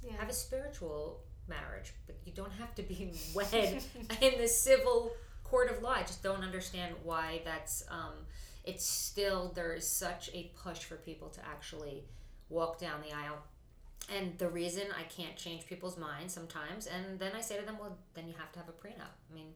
Yeah. 0.00 0.12
Have 0.12 0.28
a 0.28 0.32
spiritual 0.32 1.20
marriage, 1.48 1.92
but 2.06 2.16
you 2.24 2.32
don't 2.32 2.52
have 2.52 2.76
to 2.76 2.82
be 2.82 3.12
wed 3.34 3.82
in 4.22 4.40
the 4.40 4.46
civil 4.46 5.10
court 5.42 5.68
of 5.68 5.82
law. 5.82 5.90
I 5.90 6.02
just 6.02 6.22
don't 6.22 6.44
understand 6.44 6.94
why 7.02 7.42
that's. 7.44 7.84
Um, 7.90 8.14
it's 8.62 8.84
still 8.84 9.50
there 9.56 9.72
is 9.72 9.88
such 9.88 10.30
a 10.32 10.52
push 10.62 10.80
for 10.80 10.96
people 10.96 11.28
to 11.30 11.40
actually 11.44 12.04
walk 12.50 12.78
down 12.78 13.00
the 13.00 13.12
aisle. 13.12 13.38
And 14.14 14.36
the 14.38 14.48
reason 14.48 14.84
I 14.96 15.04
can't 15.04 15.36
change 15.36 15.66
people's 15.66 15.96
minds 15.96 16.34
sometimes, 16.34 16.86
and 16.86 17.18
then 17.18 17.32
I 17.34 17.40
say 17.40 17.58
to 17.58 17.64
them, 17.64 17.78
well, 17.80 17.96
then 18.14 18.28
you 18.28 18.34
have 18.38 18.52
to 18.52 18.58
have 18.58 18.68
a 18.68 18.72
prenup. 18.72 19.14
I 19.30 19.34
mean, 19.34 19.46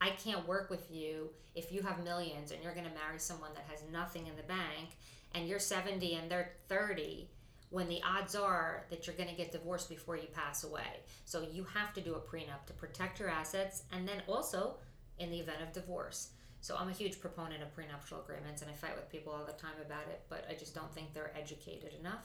I 0.00 0.10
can't 0.10 0.46
work 0.46 0.70
with 0.70 0.90
you 0.90 1.30
if 1.54 1.72
you 1.72 1.82
have 1.82 2.04
millions 2.04 2.50
and 2.50 2.62
you're 2.62 2.74
going 2.74 2.86
to 2.86 2.92
marry 2.94 3.18
someone 3.18 3.50
that 3.54 3.64
has 3.70 3.82
nothing 3.92 4.26
in 4.26 4.36
the 4.36 4.42
bank 4.42 4.96
and 5.34 5.48
you're 5.48 5.58
70 5.58 6.14
and 6.14 6.30
they're 6.30 6.52
30 6.68 7.28
when 7.70 7.88
the 7.88 8.00
odds 8.06 8.34
are 8.34 8.86
that 8.90 9.06
you're 9.06 9.16
going 9.16 9.28
to 9.28 9.34
get 9.34 9.50
divorced 9.50 9.88
before 9.88 10.16
you 10.16 10.28
pass 10.32 10.64
away. 10.64 11.00
So 11.24 11.42
you 11.52 11.64
have 11.64 11.92
to 11.94 12.00
do 12.00 12.14
a 12.14 12.20
prenup 12.20 12.66
to 12.66 12.72
protect 12.74 13.18
your 13.18 13.28
assets 13.28 13.82
and 13.92 14.06
then 14.06 14.22
also 14.28 14.76
in 15.18 15.30
the 15.30 15.38
event 15.38 15.62
of 15.62 15.72
divorce. 15.72 16.30
So 16.60 16.76
I'm 16.78 16.88
a 16.88 16.92
huge 16.92 17.20
proponent 17.20 17.62
of 17.62 17.74
prenuptial 17.74 18.20
agreements 18.20 18.62
and 18.62 18.70
I 18.70 18.74
fight 18.74 18.96
with 18.96 19.10
people 19.10 19.32
all 19.32 19.44
the 19.44 19.52
time 19.52 19.76
about 19.84 20.08
it, 20.08 20.22
but 20.28 20.46
I 20.48 20.54
just 20.54 20.74
don't 20.74 20.92
think 20.94 21.12
they're 21.12 21.32
educated 21.36 21.92
enough 21.98 22.24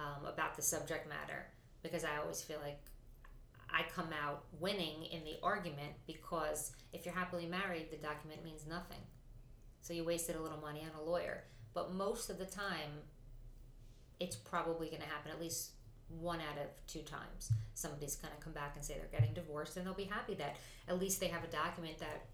um, 0.00 0.26
about 0.26 0.56
the 0.56 0.62
subject 0.62 1.08
matter 1.08 1.46
because 1.82 2.04
I 2.04 2.16
always 2.18 2.42
feel 2.42 2.58
like 2.62 2.80
I 3.72 3.84
come 3.94 4.10
out 4.24 4.44
winning 4.60 5.04
in 5.10 5.24
the 5.24 5.36
argument 5.42 5.92
because 6.06 6.72
if 6.92 7.04
you're 7.04 7.14
happily 7.14 7.46
married, 7.46 7.90
the 7.90 7.96
document 7.96 8.44
means 8.44 8.66
nothing. 8.66 9.00
So 9.80 9.92
you 9.92 10.04
wasted 10.04 10.36
a 10.36 10.40
little 10.40 10.60
money 10.60 10.82
on 10.82 11.00
a 11.00 11.02
lawyer. 11.02 11.44
But 11.74 11.94
most 11.94 12.30
of 12.30 12.38
the 12.38 12.44
time, 12.44 13.00
it's 14.20 14.36
probably 14.36 14.88
going 14.88 15.02
to 15.02 15.08
happen 15.08 15.32
at 15.32 15.40
least 15.40 15.70
one 16.08 16.40
out 16.40 16.58
of 16.62 16.68
two 16.86 17.00
times. 17.00 17.50
Somebody's 17.74 18.16
going 18.16 18.32
to 18.36 18.44
come 18.44 18.52
back 18.52 18.72
and 18.76 18.84
say 18.84 18.94
they're 18.94 19.18
getting 19.20 19.34
divorced, 19.34 19.76
and 19.76 19.86
they'll 19.86 19.94
be 19.94 20.04
happy 20.04 20.34
that 20.34 20.56
at 20.86 21.00
least 21.00 21.20
they 21.20 21.28
have 21.28 21.42
a 21.42 21.48
document 21.48 21.98
that 21.98 22.26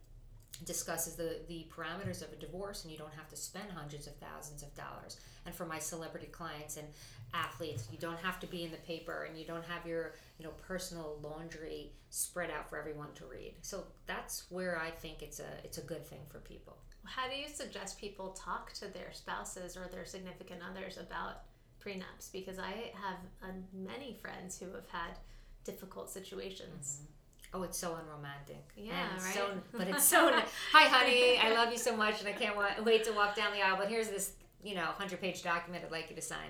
discusses 0.65 1.15
the, 1.15 1.37
the 1.47 1.67
parameters 1.75 2.23
of 2.23 2.33
a 2.33 2.37
divorce 2.37 2.83
and 2.83 2.93
you 2.93 2.99
don't 2.99 3.15
have 3.15 3.29
to 3.29 3.37
spend 3.37 3.71
hundreds 3.71 4.07
of 4.07 4.15
thousands 4.17 4.63
of 4.63 4.75
dollars. 4.75 5.19
And 5.47 5.55
for 5.55 5.65
my 5.65 5.79
celebrity 5.79 6.27
clients 6.27 6.77
and 6.77 6.87
athletes 7.35 7.89
you 7.93 7.99
don't 7.99 8.19
have 8.19 8.41
to 8.41 8.47
be 8.47 8.65
in 8.65 8.71
the 8.71 8.79
paper 8.79 9.27
and 9.29 9.39
you 9.39 9.45
don't 9.45 9.65
have 9.65 9.87
your 9.87 10.15
you 10.39 10.45
know 10.45 10.53
personal 10.67 11.19
laundry 11.23 11.93
spread 12.11 12.51
out 12.51 12.69
for 12.69 12.79
everyone 12.79 13.13
to 13.15 13.25
read. 13.27 13.55
So 13.63 13.85
that's 14.07 14.45
where 14.51 14.79
i 14.81 14.91
think 14.91 15.23
it's 15.23 15.41
a 15.41 15.51
it's 15.65 15.79
a 15.79 15.83
good 15.83 16.07
thing 16.07 16.21
for 16.29 16.39
people. 16.39 16.77
How 17.05 17.29
do 17.29 17.37
you 17.37 17.49
suggest 17.49 18.01
people 18.01 18.31
talk 18.31 18.73
to 18.75 18.87
their 18.89 19.13
spouses 19.13 19.77
or 19.77 19.89
their 19.89 20.05
significant 20.05 20.61
others 20.69 20.99
about 20.99 21.43
prenups? 21.85 22.33
Because 22.33 22.59
i 22.59 22.93
have 22.95 23.19
uh, 23.43 23.53
many 23.75 24.15
friends 24.15 24.59
who 24.59 24.67
have 24.73 24.89
had 24.89 25.19
difficult 25.65 26.09
situations. 26.11 27.01
Mm-hmm 27.03 27.18
Oh, 27.55 27.63
it's 27.63 27.79
so 27.79 27.97
unromantic. 27.97 28.69
Yeah, 28.77 28.93
and 29.15 29.23
right. 29.23 29.35
So, 29.35 29.51
but 29.73 29.89
it's 29.89 30.05
so. 30.05 30.31
Hi, 30.73 30.89
honey. 30.89 31.39
I 31.39 31.53
love 31.55 31.73
you 31.73 31.79
so 31.79 31.97
much, 31.97 32.21
and 32.21 32.29
I 32.29 32.33
can't 32.33 32.57
wa- 32.57 32.83
wait 32.85 33.05
to 33.05 33.13
walk 33.13 33.35
down 33.37 33.53
the 33.53 33.63
aisle. 33.63 33.77
But 33.79 33.89
here's 33.89 34.09
this, 34.09 34.33
you 34.63 34.75
know, 34.75 34.83
hundred-page 34.83 35.43
document 35.43 35.85
I'd 35.85 35.91
like 35.91 36.11
you 36.11 36.17
to 36.17 36.23
sign. 36.23 36.49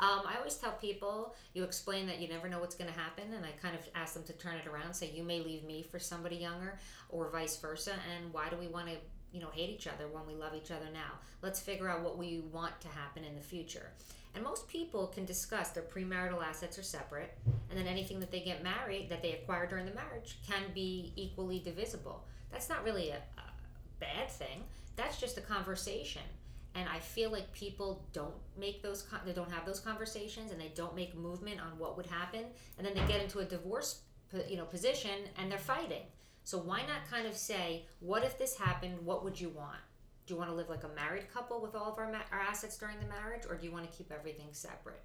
Um, 0.00 0.20
I 0.26 0.36
always 0.38 0.54
tell 0.54 0.72
people, 0.72 1.34
you 1.54 1.64
explain 1.64 2.06
that 2.06 2.20
you 2.20 2.28
never 2.28 2.48
know 2.48 2.60
what's 2.60 2.76
going 2.76 2.90
to 2.90 2.98
happen, 2.98 3.24
and 3.34 3.44
I 3.44 3.50
kind 3.60 3.74
of 3.74 3.80
ask 3.94 4.14
them 4.14 4.22
to 4.24 4.32
turn 4.32 4.54
it 4.54 4.66
around, 4.66 4.94
say 4.94 5.10
you 5.12 5.24
may 5.24 5.40
leave 5.40 5.64
me 5.64 5.82
for 5.82 5.98
somebody 5.98 6.36
younger, 6.36 6.78
or 7.08 7.28
vice 7.30 7.56
versa. 7.56 7.94
And 8.16 8.32
why 8.32 8.48
do 8.48 8.56
we 8.56 8.68
want 8.68 8.86
to, 8.86 8.94
you 9.32 9.40
know, 9.40 9.48
hate 9.52 9.70
each 9.70 9.86
other 9.88 10.06
when 10.08 10.24
we 10.26 10.34
love 10.34 10.54
each 10.54 10.70
other 10.70 10.86
now? 10.92 11.18
Let's 11.42 11.60
figure 11.60 11.88
out 11.88 12.02
what 12.02 12.16
we 12.16 12.38
want 12.52 12.80
to 12.80 12.88
happen 12.88 13.24
in 13.24 13.34
the 13.34 13.40
future. 13.42 13.90
And 14.38 14.44
most 14.44 14.68
people 14.68 15.08
can 15.08 15.24
discuss 15.24 15.70
their 15.70 15.82
premarital 15.82 16.40
assets 16.44 16.78
are 16.78 16.84
separate, 16.84 17.36
and 17.68 17.76
then 17.76 17.88
anything 17.88 18.20
that 18.20 18.30
they 18.30 18.38
get 18.38 18.62
married, 18.62 19.08
that 19.10 19.20
they 19.20 19.32
acquire 19.32 19.66
during 19.66 19.84
the 19.84 19.94
marriage, 19.94 20.38
can 20.46 20.62
be 20.72 21.12
equally 21.16 21.58
divisible. 21.58 22.24
That's 22.52 22.68
not 22.68 22.84
really 22.84 23.10
a, 23.10 23.16
a 23.16 23.50
bad 23.98 24.30
thing. 24.30 24.62
That's 24.94 25.20
just 25.20 25.38
a 25.38 25.40
conversation. 25.40 26.22
And 26.76 26.88
I 26.88 27.00
feel 27.00 27.32
like 27.32 27.52
people 27.52 28.06
don't 28.12 28.36
make 28.56 28.80
those, 28.80 29.04
they 29.26 29.32
don't 29.32 29.50
have 29.50 29.66
those 29.66 29.80
conversations, 29.80 30.52
and 30.52 30.60
they 30.60 30.70
don't 30.76 30.94
make 30.94 31.16
movement 31.16 31.58
on 31.60 31.76
what 31.76 31.96
would 31.96 32.06
happen, 32.06 32.44
and 32.78 32.86
then 32.86 32.94
they 32.94 33.12
get 33.12 33.20
into 33.20 33.40
a 33.40 33.44
divorce, 33.44 34.02
you 34.48 34.56
know, 34.56 34.66
position, 34.66 35.18
and 35.36 35.50
they're 35.50 35.58
fighting. 35.58 36.02
So 36.44 36.58
why 36.58 36.82
not 36.82 37.10
kind 37.10 37.26
of 37.26 37.36
say, 37.36 37.86
what 37.98 38.22
if 38.22 38.38
this 38.38 38.56
happened? 38.56 39.04
What 39.04 39.24
would 39.24 39.40
you 39.40 39.48
want? 39.48 39.80
Do 40.28 40.34
you 40.34 40.38
want 40.38 40.50
to 40.50 40.56
live 40.56 40.68
like 40.68 40.84
a 40.84 40.88
married 40.88 41.32
couple 41.32 41.60
with 41.60 41.74
all 41.74 41.90
of 41.90 41.98
our, 41.98 42.12
ma- 42.12 42.28
our 42.30 42.40
assets 42.40 42.76
during 42.76 43.00
the 43.00 43.06
marriage 43.06 43.42
or 43.48 43.56
do 43.56 43.64
you 43.66 43.72
want 43.72 43.90
to 43.90 43.96
keep 43.96 44.12
everything 44.12 44.48
separate? 44.52 45.02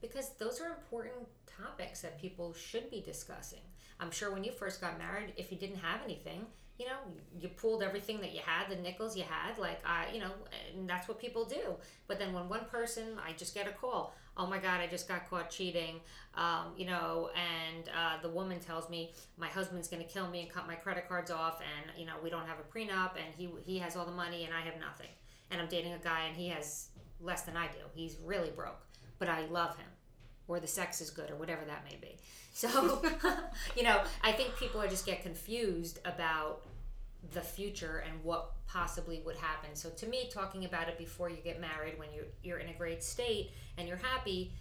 Because 0.00 0.30
those 0.38 0.60
are 0.60 0.68
important 0.68 1.14
topics 1.60 2.00
that 2.02 2.20
people 2.20 2.54
should 2.54 2.88
be 2.88 3.00
discussing. 3.00 3.60
I'm 3.98 4.12
sure 4.12 4.32
when 4.32 4.44
you 4.44 4.52
first 4.52 4.80
got 4.80 4.98
married 4.98 5.32
if 5.36 5.50
you 5.50 5.58
didn't 5.58 5.78
have 5.78 6.00
anything 6.04 6.46
you 6.78 6.86
know 6.86 6.96
you 7.38 7.48
pulled 7.48 7.82
everything 7.82 8.18
that 8.20 8.32
you 8.32 8.40
had 8.44 8.68
the 8.68 8.80
nickels 8.80 9.14
you 9.14 9.22
had 9.22 9.58
like 9.58 9.78
i 9.84 10.06
you 10.12 10.18
know 10.18 10.30
and 10.74 10.88
that's 10.88 11.06
what 11.06 11.20
people 11.20 11.44
do. 11.44 11.74
But 12.08 12.18
then 12.18 12.32
when 12.32 12.48
one 12.48 12.64
person 12.64 13.18
i 13.24 13.32
just 13.32 13.54
get 13.54 13.68
a 13.68 13.72
call 13.72 14.14
oh 14.36 14.46
my 14.46 14.58
god 14.58 14.80
i 14.80 14.86
just 14.86 15.08
got 15.08 15.28
caught 15.28 15.50
cheating 15.50 16.00
um, 16.34 16.72
you 16.76 16.86
know 16.86 17.30
and 17.36 17.88
uh, 17.88 18.20
the 18.22 18.28
woman 18.28 18.58
tells 18.58 18.88
me 18.88 19.12
my 19.36 19.48
husband's 19.48 19.88
going 19.88 20.02
to 20.02 20.08
kill 20.08 20.28
me 20.28 20.40
and 20.40 20.50
cut 20.50 20.66
my 20.66 20.74
credit 20.74 21.08
cards 21.08 21.30
off 21.30 21.60
and 21.60 21.98
you 21.98 22.06
know 22.06 22.14
we 22.22 22.30
don't 22.30 22.46
have 22.46 22.58
a 22.58 22.78
prenup 22.78 23.12
and 23.16 23.34
he 23.36 23.48
he 23.64 23.78
has 23.78 23.96
all 23.96 24.04
the 24.06 24.12
money 24.12 24.44
and 24.44 24.54
i 24.54 24.60
have 24.60 24.78
nothing. 24.80 25.08
And 25.50 25.60
i'm 25.60 25.68
dating 25.68 25.92
a 25.92 25.98
guy 25.98 26.24
and 26.26 26.36
he 26.36 26.48
has 26.48 26.88
less 27.20 27.42
than 27.42 27.56
i 27.56 27.66
do. 27.66 27.78
He's 27.94 28.16
really 28.24 28.50
broke 28.50 28.86
but 29.18 29.28
i 29.28 29.44
love 29.46 29.76
him 29.76 29.86
or 30.48 30.58
the 30.60 30.66
sex 30.66 31.00
is 31.00 31.10
good 31.10 31.30
or 31.30 31.36
whatever 31.36 31.64
that 31.66 31.84
may 31.84 31.96
be. 32.00 32.16
So 32.54 33.02
you 33.76 33.82
know 33.82 34.02
i 34.22 34.32
think 34.32 34.56
people 34.56 34.80
are 34.80 34.88
just 34.88 35.06
get 35.06 35.22
confused 35.22 36.00
about 36.04 36.62
the 37.32 37.40
future 37.40 38.04
and 38.06 38.22
what 38.24 38.52
possibly 38.66 39.20
would 39.24 39.36
happen. 39.36 39.70
So 39.74 39.90
to 39.90 40.06
me, 40.06 40.28
talking 40.32 40.64
about 40.64 40.88
it 40.88 40.98
before 40.98 41.30
you 41.30 41.36
get 41.36 41.60
married, 41.60 41.98
when 41.98 42.08
you're 42.14 42.26
you're 42.42 42.58
in 42.58 42.68
a 42.68 42.74
great 42.74 43.02
state 43.02 43.52
and 43.78 43.86
you're 43.86 43.96
happy, 43.96 44.52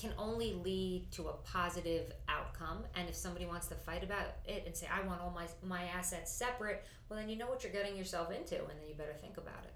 can 0.00 0.12
only 0.18 0.54
lead 0.54 1.10
to 1.12 1.28
a 1.28 1.32
positive 1.44 2.12
outcome. 2.28 2.84
And 2.96 3.08
if 3.08 3.14
somebody 3.14 3.46
wants 3.46 3.66
to 3.68 3.74
fight 3.74 4.02
about 4.02 4.26
it 4.46 4.64
and 4.66 4.76
say, 4.76 4.88
"I 4.92 5.06
want 5.06 5.20
all 5.20 5.30
my 5.30 5.46
my 5.62 5.84
assets 5.84 6.32
separate," 6.32 6.84
well, 7.08 7.18
then 7.18 7.28
you 7.28 7.36
know 7.36 7.46
what 7.46 7.62
you're 7.62 7.72
getting 7.72 7.96
yourself 7.96 8.30
into, 8.30 8.58
and 8.58 8.68
then 8.68 8.88
you 8.88 8.94
better 8.94 9.14
think 9.14 9.36
about 9.36 9.64
it. 9.64 9.72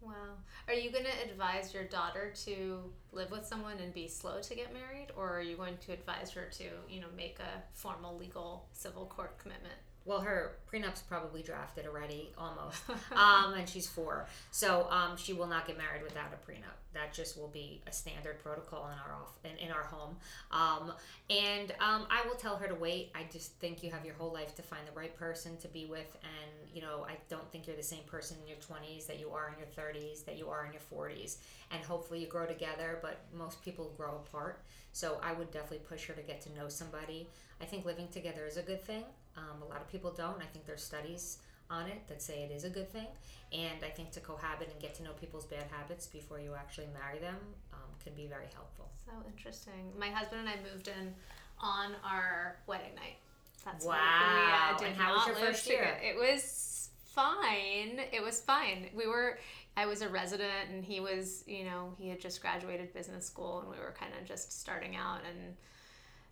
Wow. 0.00 0.36
Are 0.68 0.74
you 0.74 0.90
going 0.92 1.04
to 1.04 1.30
advise 1.30 1.74
your 1.74 1.84
daughter 1.84 2.32
to 2.44 2.92
live 3.12 3.30
with 3.30 3.44
someone 3.44 3.78
and 3.78 3.92
be 3.92 4.06
slow 4.06 4.40
to 4.40 4.54
get 4.54 4.72
married, 4.72 5.08
or 5.16 5.38
are 5.38 5.42
you 5.42 5.56
going 5.56 5.78
to 5.78 5.92
advise 5.92 6.30
her 6.32 6.44
to, 6.44 6.64
you 6.88 7.00
know, 7.00 7.08
make 7.16 7.38
a 7.40 7.62
formal 7.72 8.16
legal 8.16 8.68
civil 8.72 9.06
court 9.06 9.38
commitment? 9.38 9.74
Well, 10.06 10.20
her 10.20 10.56
prenup's 10.66 11.00
probably 11.02 11.42
drafted 11.42 11.84
already, 11.84 12.30
almost. 12.38 12.82
um, 13.12 13.54
and 13.54 13.68
she's 13.68 13.88
four, 13.88 14.26
so 14.52 14.86
um, 14.88 15.16
she 15.16 15.32
will 15.32 15.48
not 15.48 15.66
get 15.66 15.76
married 15.76 16.02
without 16.04 16.28
a 16.32 16.50
prenup. 16.50 16.78
That 16.94 17.12
just 17.12 17.36
will 17.36 17.48
be 17.48 17.82
a 17.86 17.92
standard 17.92 18.38
protocol 18.42 18.86
in 18.86 18.98
our 18.98 19.16
off 19.20 19.36
in, 19.44 19.58
in 19.58 19.72
our 19.72 19.82
home. 19.82 20.16
Um, 20.52 20.92
and 21.28 21.72
um, 21.80 22.06
I 22.08 22.24
will 22.26 22.36
tell 22.36 22.56
her 22.56 22.68
to 22.68 22.74
wait. 22.74 23.10
I 23.14 23.26
just 23.32 23.52
think 23.54 23.82
you 23.82 23.90
have 23.90 24.04
your 24.04 24.14
whole 24.14 24.32
life 24.32 24.54
to 24.54 24.62
find 24.62 24.82
the 24.86 24.98
right 24.98 25.14
person 25.16 25.56
to 25.58 25.68
be 25.68 25.86
with, 25.86 26.16
and 26.22 26.70
you 26.72 26.80
know, 26.80 27.04
I 27.08 27.16
don't 27.28 27.50
think 27.50 27.66
you're 27.66 27.76
the 27.76 27.82
same 27.82 28.04
person 28.04 28.36
in 28.42 28.48
your 28.48 28.58
20s 28.58 29.06
that 29.08 29.18
you 29.18 29.30
are 29.30 29.52
in 29.52 29.58
your 29.58 29.68
30s, 29.68 30.24
that 30.24 30.38
you 30.38 30.48
are 30.48 30.64
in 30.66 30.72
your 30.72 30.82
40s, 30.82 31.38
and 31.72 31.82
hopefully 31.82 32.20
you 32.20 32.28
grow 32.28 32.46
together. 32.46 33.00
But 33.02 33.18
most 33.36 33.60
people 33.64 33.92
grow 33.96 34.22
apart, 34.24 34.62
so 34.92 35.18
I 35.20 35.32
would 35.32 35.50
definitely 35.50 35.84
push 35.88 36.06
her 36.06 36.14
to 36.14 36.22
get 36.22 36.40
to 36.42 36.54
know 36.54 36.68
somebody. 36.68 37.26
I 37.60 37.64
think 37.64 37.84
living 37.84 38.06
together 38.08 38.46
is 38.46 38.56
a 38.56 38.62
good 38.62 38.82
thing. 38.82 39.04
Um, 39.36 39.62
a 39.62 39.66
lot 39.66 39.80
of 39.80 39.90
people 39.90 40.10
don't. 40.10 40.40
I 40.40 40.46
think 40.46 40.66
there's 40.66 40.82
studies 40.82 41.38
on 41.70 41.86
it 41.86 42.06
that 42.08 42.22
say 42.22 42.42
it 42.42 42.54
is 42.54 42.64
a 42.64 42.70
good 42.70 42.90
thing. 42.90 43.06
And 43.52 43.84
I 43.84 43.88
think 43.88 44.10
to 44.12 44.20
cohabit 44.20 44.70
and 44.72 44.80
get 44.80 44.94
to 44.96 45.02
know 45.02 45.12
people's 45.20 45.46
bad 45.46 45.64
habits 45.70 46.06
before 46.06 46.40
you 46.40 46.54
actually 46.54 46.88
marry 47.00 47.18
them 47.18 47.36
um, 47.72 47.90
can 48.02 48.14
be 48.14 48.26
very 48.26 48.48
helpful. 48.54 48.90
So 49.04 49.12
interesting. 49.28 49.92
My 49.98 50.08
husband 50.08 50.40
and 50.40 50.48
I 50.48 50.56
moved 50.72 50.88
in 50.88 51.14
on 51.60 51.92
our 52.04 52.56
wedding 52.66 52.94
night. 52.94 53.16
That's 53.64 53.84
wow. 53.84 54.76
We, 54.78 54.84
uh, 54.84 54.88
and 54.88 54.96
how 54.96 55.14
was 55.14 55.26
your 55.26 55.36
first 55.36 55.68
year? 55.68 55.78
Together. 55.78 56.00
It 56.02 56.16
was 56.16 56.90
fine. 57.04 58.00
It 58.12 58.22
was 58.22 58.40
fine. 58.40 58.90
We 58.94 59.06
were. 59.06 59.38
I 59.76 59.84
was 59.86 60.00
a 60.02 60.08
resident, 60.08 60.70
and 60.72 60.84
he 60.84 61.00
was. 61.00 61.42
You 61.46 61.64
know, 61.64 61.92
he 61.98 62.08
had 62.08 62.20
just 62.20 62.40
graduated 62.40 62.92
business 62.94 63.26
school, 63.26 63.60
and 63.60 63.68
we 63.68 63.76
were 63.76 63.94
kind 63.98 64.12
of 64.20 64.26
just 64.26 64.60
starting 64.60 64.94
out. 64.96 65.20
And 65.28 65.56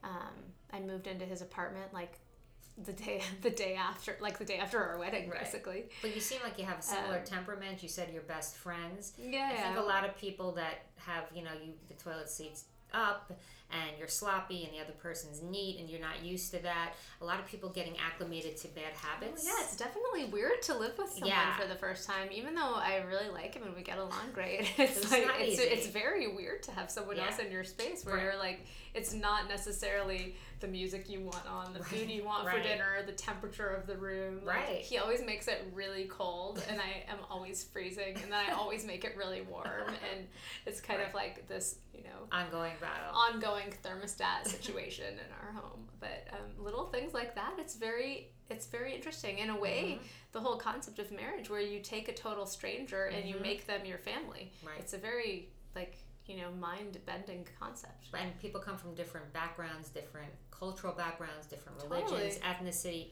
um, 0.04 0.34
I 0.72 0.80
moved 0.80 1.06
into 1.06 1.24
his 1.24 1.42
apartment 1.42 1.92
like 1.92 2.18
the 2.84 2.92
day 2.92 3.22
the 3.42 3.50
day 3.50 3.74
after 3.74 4.16
like 4.20 4.38
the 4.38 4.44
day 4.44 4.58
after 4.58 4.82
our 4.82 4.98
wedding 4.98 5.30
right. 5.30 5.40
basically. 5.40 5.84
But 6.02 6.14
you 6.14 6.20
seem 6.20 6.40
like 6.42 6.58
you 6.58 6.64
have 6.64 6.78
a 6.78 6.82
similar 6.82 7.18
um, 7.18 7.24
temperament. 7.24 7.82
You 7.82 7.88
said 7.88 8.10
you're 8.12 8.22
best 8.22 8.56
friends. 8.56 9.12
Yeah 9.18 9.50
i 9.52 9.56
think 9.56 9.76
a 9.78 9.80
lot 9.80 10.04
of 10.04 10.16
people 10.16 10.52
that 10.52 10.86
have 10.96 11.24
you 11.34 11.42
know 11.42 11.50
you 11.64 11.72
the 11.88 11.94
toilet 11.94 12.28
seats 12.28 12.64
up 12.92 13.32
and 13.74 13.98
you're 13.98 14.08
sloppy 14.08 14.64
and 14.64 14.72
the 14.72 14.80
other 14.80 14.92
person's 14.92 15.42
neat 15.42 15.78
and 15.80 15.88
you're 15.88 16.00
not 16.00 16.22
used 16.22 16.52
to 16.52 16.62
that. 16.62 16.94
A 17.20 17.24
lot 17.24 17.40
of 17.40 17.46
people 17.46 17.68
getting 17.68 17.94
acclimated 17.98 18.56
to 18.58 18.68
bad 18.68 18.92
oh, 18.94 19.06
habits. 19.06 19.44
yeah, 19.44 19.52
it's 19.60 19.76
definitely 19.76 20.26
weird 20.26 20.62
to 20.62 20.74
live 20.74 20.96
with 20.98 21.10
someone 21.10 21.30
yeah. 21.30 21.56
for 21.56 21.66
the 21.66 21.74
first 21.74 22.06
time, 22.06 22.28
even 22.32 22.54
though 22.54 22.74
I 22.74 23.02
really 23.08 23.28
like 23.28 23.54
him 23.54 23.64
and 23.64 23.74
we 23.74 23.82
get 23.82 23.98
along 23.98 24.30
great. 24.32 24.70
It's, 24.84 24.98
it's 24.98 25.10
like 25.10 25.26
it's, 25.38 25.60
it's 25.60 25.86
very 25.86 26.28
weird 26.34 26.62
to 26.64 26.70
have 26.72 26.90
someone 26.90 27.16
yeah. 27.16 27.26
else 27.26 27.38
in 27.38 27.50
your 27.50 27.64
space 27.64 28.04
where 28.04 28.16
right. 28.16 28.24
you're 28.24 28.38
like 28.38 28.60
it's 28.94 29.12
not 29.12 29.48
necessarily 29.48 30.36
the 30.60 30.68
music 30.68 31.10
you 31.10 31.20
want 31.20 31.46
on, 31.50 31.72
the 31.74 31.80
right. 31.80 31.88
food 31.88 32.08
you 32.08 32.24
want 32.24 32.46
right. 32.46 32.56
for 32.56 32.62
dinner, 32.62 33.02
the 33.04 33.12
temperature 33.12 33.66
of 33.66 33.86
the 33.86 33.96
room. 33.96 34.40
Like, 34.44 34.56
right. 34.56 34.78
He 34.78 34.98
always 34.98 35.24
makes 35.24 35.48
it 35.48 35.66
really 35.74 36.04
cold 36.04 36.62
and 36.70 36.80
I 36.80 37.10
am 37.10 37.18
always 37.28 37.64
freezing 37.64 38.14
and 38.22 38.32
then 38.32 38.40
I 38.48 38.52
always 38.52 38.86
make 38.86 39.04
it 39.04 39.16
really 39.16 39.42
warm 39.42 39.66
and 39.88 40.26
it's 40.64 40.80
kind 40.80 41.02
of 41.02 41.12
like 41.12 41.46
this, 41.48 41.78
you 41.92 42.04
know, 42.04 42.28
ongoing 42.30 42.72
battle. 42.80 43.14
Ongoing 43.14 43.63
thermostat 43.70 44.46
situation 44.46 45.14
in 45.14 45.32
our 45.40 45.52
home. 45.52 45.88
But 46.00 46.28
um, 46.32 46.64
little 46.64 46.86
things 46.86 47.14
like 47.14 47.34
that, 47.34 47.54
it's 47.58 47.74
very 47.74 48.30
it's 48.50 48.66
very 48.66 48.94
interesting 48.94 49.38
in 49.38 49.50
a 49.50 49.58
way. 49.58 49.96
Mm-hmm. 49.96 50.04
The 50.32 50.40
whole 50.40 50.56
concept 50.56 50.98
of 50.98 51.10
marriage, 51.10 51.48
where 51.48 51.60
you 51.60 51.80
take 51.80 52.08
a 52.08 52.12
total 52.12 52.46
stranger 52.46 53.06
and 53.06 53.24
mm-hmm. 53.24 53.36
you 53.36 53.40
make 53.40 53.66
them 53.66 53.84
your 53.84 53.98
family. 53.98 54.52
Right. 54.64 54.76
It's 54.78 54.92
a 54.92 54.98
very 54.98 55.48
like 55.74 55.98
you 56.26 56.36
know 56.36 56.50
mind 56.60 56.98
bending 57.06 57.46
concept. 57.58 58.06
And 58.18 58.38
people 58.40 58.60
come 58.60 58.76
from 58.76 58.94
different 58.94 59.32
backgrounds, 59.32 59.88
different 59.88 60.32
cultural 60.50 60.92
backgrounds, 60.92 61.46
different 61.46 61.82
religions, 61.82 62.38
totally. 62.38 62.70
ethnicity, 62.70 63.06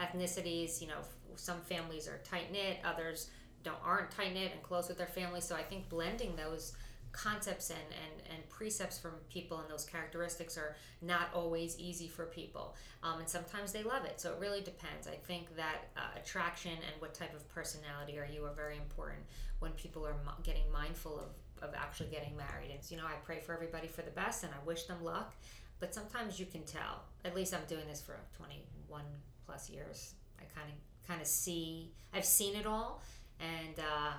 ethnicities. 0.00 0.80
You 0.80 0.88
know, 0.88 1.00
some 1.36 1.60
families 1.60 2.08
are 2.08 2.18
tight 2.24 2.52
knit, 2.52 2.78
others 2.84 3.30
don't 3.62 3.78
aren't 3.84 4.10
tight 4.10 4.32
knit 4.32 4.52
and 4.52 4.62
close 4.62 4.88
with 4.88 4.98
their 4.98 5.06
family. 5.06 5.40
So 5.40 5.56
I 5.56 5.62
think 5.62 5.88
blending 5.88 6.36
those 6.36 6.76
concepts 7.16 7.70
and, 7.70 7.78
and, 7.78 8.34
and 8.34 8.48
precepts 8.48 8.98
from 8.98 9.12
people 9.30 9.58
and 9.58 9.70
those 9.70 9.84
characteristics 9.84 10.56
are 10.58 10.76
not 11.02 11.28
always 11.34 11.78
easy 11.78 12.08
for 12.08 12.26
people. 12.26 12.76
Um, 13.02 13.20
and 13.20 13.28
sometimes 13.28 13.72
they 13.72 13.82
love 13.82 14.04
it. 14.04 14.20
So 14.20 14.32
it 14.32 14.38
really 14.38 14.60
depends. 14.60 15.08
I 15.08 15.14
think 15.14 15.56
that 15.56 15.88
uh, 15.96 16.18
attraction 16.20 16.72
and 16.72 17.00
what 17.00 17.14
type 17.14 17.34
of 17.34 17.48
personality 17.48 18.18
are 18.18 18.28
you 18.30 18.44
are 18.44 18.52
very 18.52 18.76
important 18.76 19.22
when 19.60 19.72
people 19.72 20.06
are 20.06 20.16
mo- 20.24 20.32
getting 20.42 20.70
mindful 20.70 21.18
of, 21.18 21.68
of 21.68 21.74
actually 21.74 22.10
getting 22.10 22.36
married. 22.36 22.70
And, 22.70 22.80
you 22.90 22.96
know, 22.96 23.06
I 23.06 23.14
pray 23.24 23.40
for 23.40 23.54
everybody 23.54 23.88
for 23.88 24.02
the 24.02 24.10
best 24.10 24.44
and 24.44 24.52
I 24.52 24.64
wish 24.66 24.84
them 24.84 25.02
luck. 25.02 25.34
But 25.80 25.94
sometimes 25.94 26.38
you 26.38 26.46
can 26.46 26.62
tell. 26.64 27.04
At 27.24 27.34
least 27.34 27.54
I'm 27.54 27.64
doing 27.68 27.86
this 27.88 28.00
for 28.00 28.16
21 28.36 29.02
plus 29.44 29.68
years. 29.68 30.14
I 30.38 30.44
kind 30.58 30.68
of 30.68 31.06
kind 31.06 31.20
of 31.20 31.26
see. 31.26 31.92
I've 32.12 32.24
seen 32.24 32.56
it 32.56 32.66
all, 32.66 33.02
and 33.40 33.78
uh, 33.78 34.12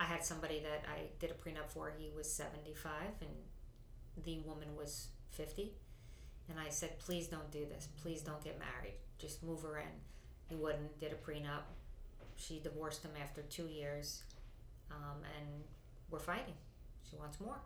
I 0.00 0.04
had 0.04 0.24
somebody 0.24 0.60
that 0.60 0.84
I 0.88 1.06
did 1.18 1.30
a 1.30 1.34
prenup 1.34 1.68
for. 1.68 1.92
He 1.96 2.10
was 2.14 2.30
seventy 2.30 2.74
five, 2.74 3.14
and 3.20 4.24
the 4.24 4.38
woman 4.40 4.68
was 4.76 5.08
fifty. 5.30 5.72
And 6.48 6.58
I 6.58 6.70
said, 6.70 6.98
please 6.98 7.26
don't 7.26 7.50
do 7.50 7.66
this. 7.66 7.88
Please 8.02 8.22
don't 8.22 8.42
get 8.42 8.58
married. 8.58 8.94
Just 9.18 9.42
move 9.42 9.62
her 9.62 9.78
in. 9.78 9.94
He 10.48 10.54
wouldn't. 10.54 10.98
Did 10.98 11.12
a 11.12 11.16
prenup. 11.16 11.64
She 12.36 12.60
divorced 12.60 13.02
him 13.02 13.10
after 13.20 13.42
two 13.42 13.66
years, 13.66 14.22
um, 14.90 15.18
and 15.36 15.64
we're 16.10 16.20
fighting. 16.20 16.54
She 17.08 17.16
wants 17.16 17.40
more 17.40 17.58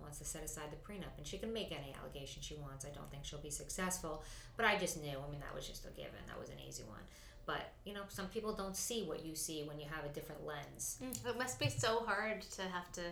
wants 0.00 0.18
to 0.18 0.24
set 0.24 0.42
aside 0.42 0.70
the 0.70 0.76
prenup 0.76 1.16
and 1.16 1.26
she 1.26 1.38
can 1.38 1.52
make 1.52 1.70
any 1.70 1.94
allegation 2.00 2.42
she 2.42 2.54
wants 2.56 2.84
i 2.84 2.88
don't 2.90 3.10
think 3.10 3.24
she'll 3.24 3.38
be 3.38 3.50
successful 3.50 4.22
but 4.56 4.66
i 4.66 4.76
just 4.76 5.00
knew 5.00 5.16
i 5.26 5.30
mean 5.30 5.40
that 5.40 5.54
was 5.54 5.66
just 5.66 5.84
a 5.84 5.90
given 5.90 6.18
that 6.26 6.38
was 6.38 6.50
an 6.50 6.56
easy 6.66 6.82
one 6.84 7.00
but 7.46 7.72
you 7.84 7.92
know 7.92 8.02
some 8.08 8.26
people 8.26 8.52
don't 8.52 8.76
see 8.76 9.02
what 9.04 9.24
you 9.24 9.34
see 9.34 9.62
when 9.64 9.78
you 9.78 9.86
have 9.90 10.04
a 10.04 10.08
different 10.14 10.44
lens 10.46 10.98
mm, 11.02 11.28
it 11.28 11.38
must 11.38 11.58
be 11.58 11.68
so 11.68 12.00
hard 12.06 12.42
to 12.42 12.62
have 12.62 12.90
to 12.92 13.02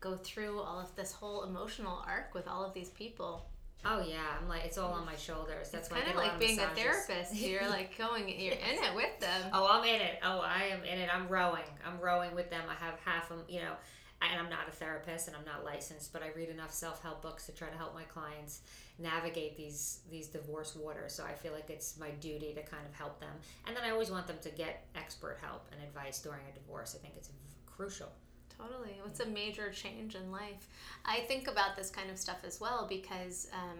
go 0.00 0.16
through 0.16 0.58
all 0.60 0.80
of 0.80 0.94
this 0.96 1.12
whole 1.12 1.44
emotional 1.44 2.02
arc 2.06 2.34
with 2.34 2.48
all 2.48 2.64
of 2.64 2.72
these 2.74 2.90
people 2.90 3.46
Oh 3.84 4.04
yeah, 4.06 4.36
I'm 4.38 4.46
like 4.46 4.66
it's 4.66 4.76
all 4.76 4.92
on 4.92 5.06
my 5.06 5.16
shoulders. 5.16 5.70
That's 5.70 5.88
it's 5.88 5.96
kind 5.96 6.06
of 6.06 6.14
like 6.14 6.38
being 6.38 6.56
massages. 6.56 6.78
a 6.78 6.82
therapist. 6.82 7.34
You're 7.42 7.68
like 7.68 7.96
going, 7.96 8.28
you're 8.28 8.52
in 8.52 8.84
it 8.84 8.94
with 8.94 9.18
them. 9.20 9.50
Oh, 9.54 9.66
I'm 9.70 9.84
in 9.84 10.02
it. 10.02 10.18
Oh, 10.22 10.40
I 10.40 10.64
am 10.64 10.84
in 10.84 10.98
it. 10.98 11.08
I'm 11.10 11.26
rowing. 11.28 11.64
I'm 11.86 11.98
rowing 11.98 12.34
with 12.34 12.50
them. 12.50 12.62
I 12.68 12.74
have 12.84 12.98
half 13.04 13.30
of 13.30 13.38
you 13.48 13.60
know 13.60 13.72
and 14.22 14.38
I'm 14.38 14.50
not 14.50 14.68
a 14.68 14.70
therapist 14.70 15.28
and 15.28 15.36
I'm 15.36 15.44
not 15.44 15.64
licensed, 15.64 16.12
but 16.12 16.22
I 16.22 16.30
read 16.36 16.50
enough 16.50 16.72
self-help 16.72 17.22
books 17.22 17.46
to 17.46 17.52
try 17.52 17.68
to 17.68 17.76
help 17.76 17.94
my 17.94 18.02
clients 18.02 18.60
navigate 18.98 19.56
these 19.56 20.00
these 20.10 20.26
divorce 20.26 20.76
waters. 20.76 21.14
So 21.14 21.24
I 21.24 21.32
feel 21.32 21.52
like 21.52 21.70
it's 21.70 21.98
my 21.98 22.10
duty 22.10 22.52
to 22.54 22.62
kind 22.62 22.86
of 22.86 22.94
help 22.94 23.18
them. 23.20 23.32
And 23.66 23.76
then 23.76 23.84
I 23.84 23.90
always 23.90 24.10
want 24.10 24.26
them 24.26 24.36
to 24.42 24.50
get 24.50 24.86
expert 24.94 25.38
help 25.40 25.66
and 25.72 25.82
advice 25.82 26.20
during 26.20 26.42
a 26.50 26.54
divorce. 26.54 26.94
I 26.98 27.02
think 27.02 27.14
it's 27.16 27.30
crucial. 27.66 28.12
Totally. 28.58 29.00
It's 29.06 29.20
a 29.20 29.26
major 29.26 29.70
change 29.70 30.14
in 30.14 30.30
life. 30.30 30.68
I 31.06 31.20
think 31.20 31.48
about 31.48 31.76
this 31.76 31.88
kind 31.88 32.10
of 32.10 32.18
stuff 32.18 32.44
as 32.44 32.60
well 32.60 32.86
because 32.86 33.48
um, 33.54 33.78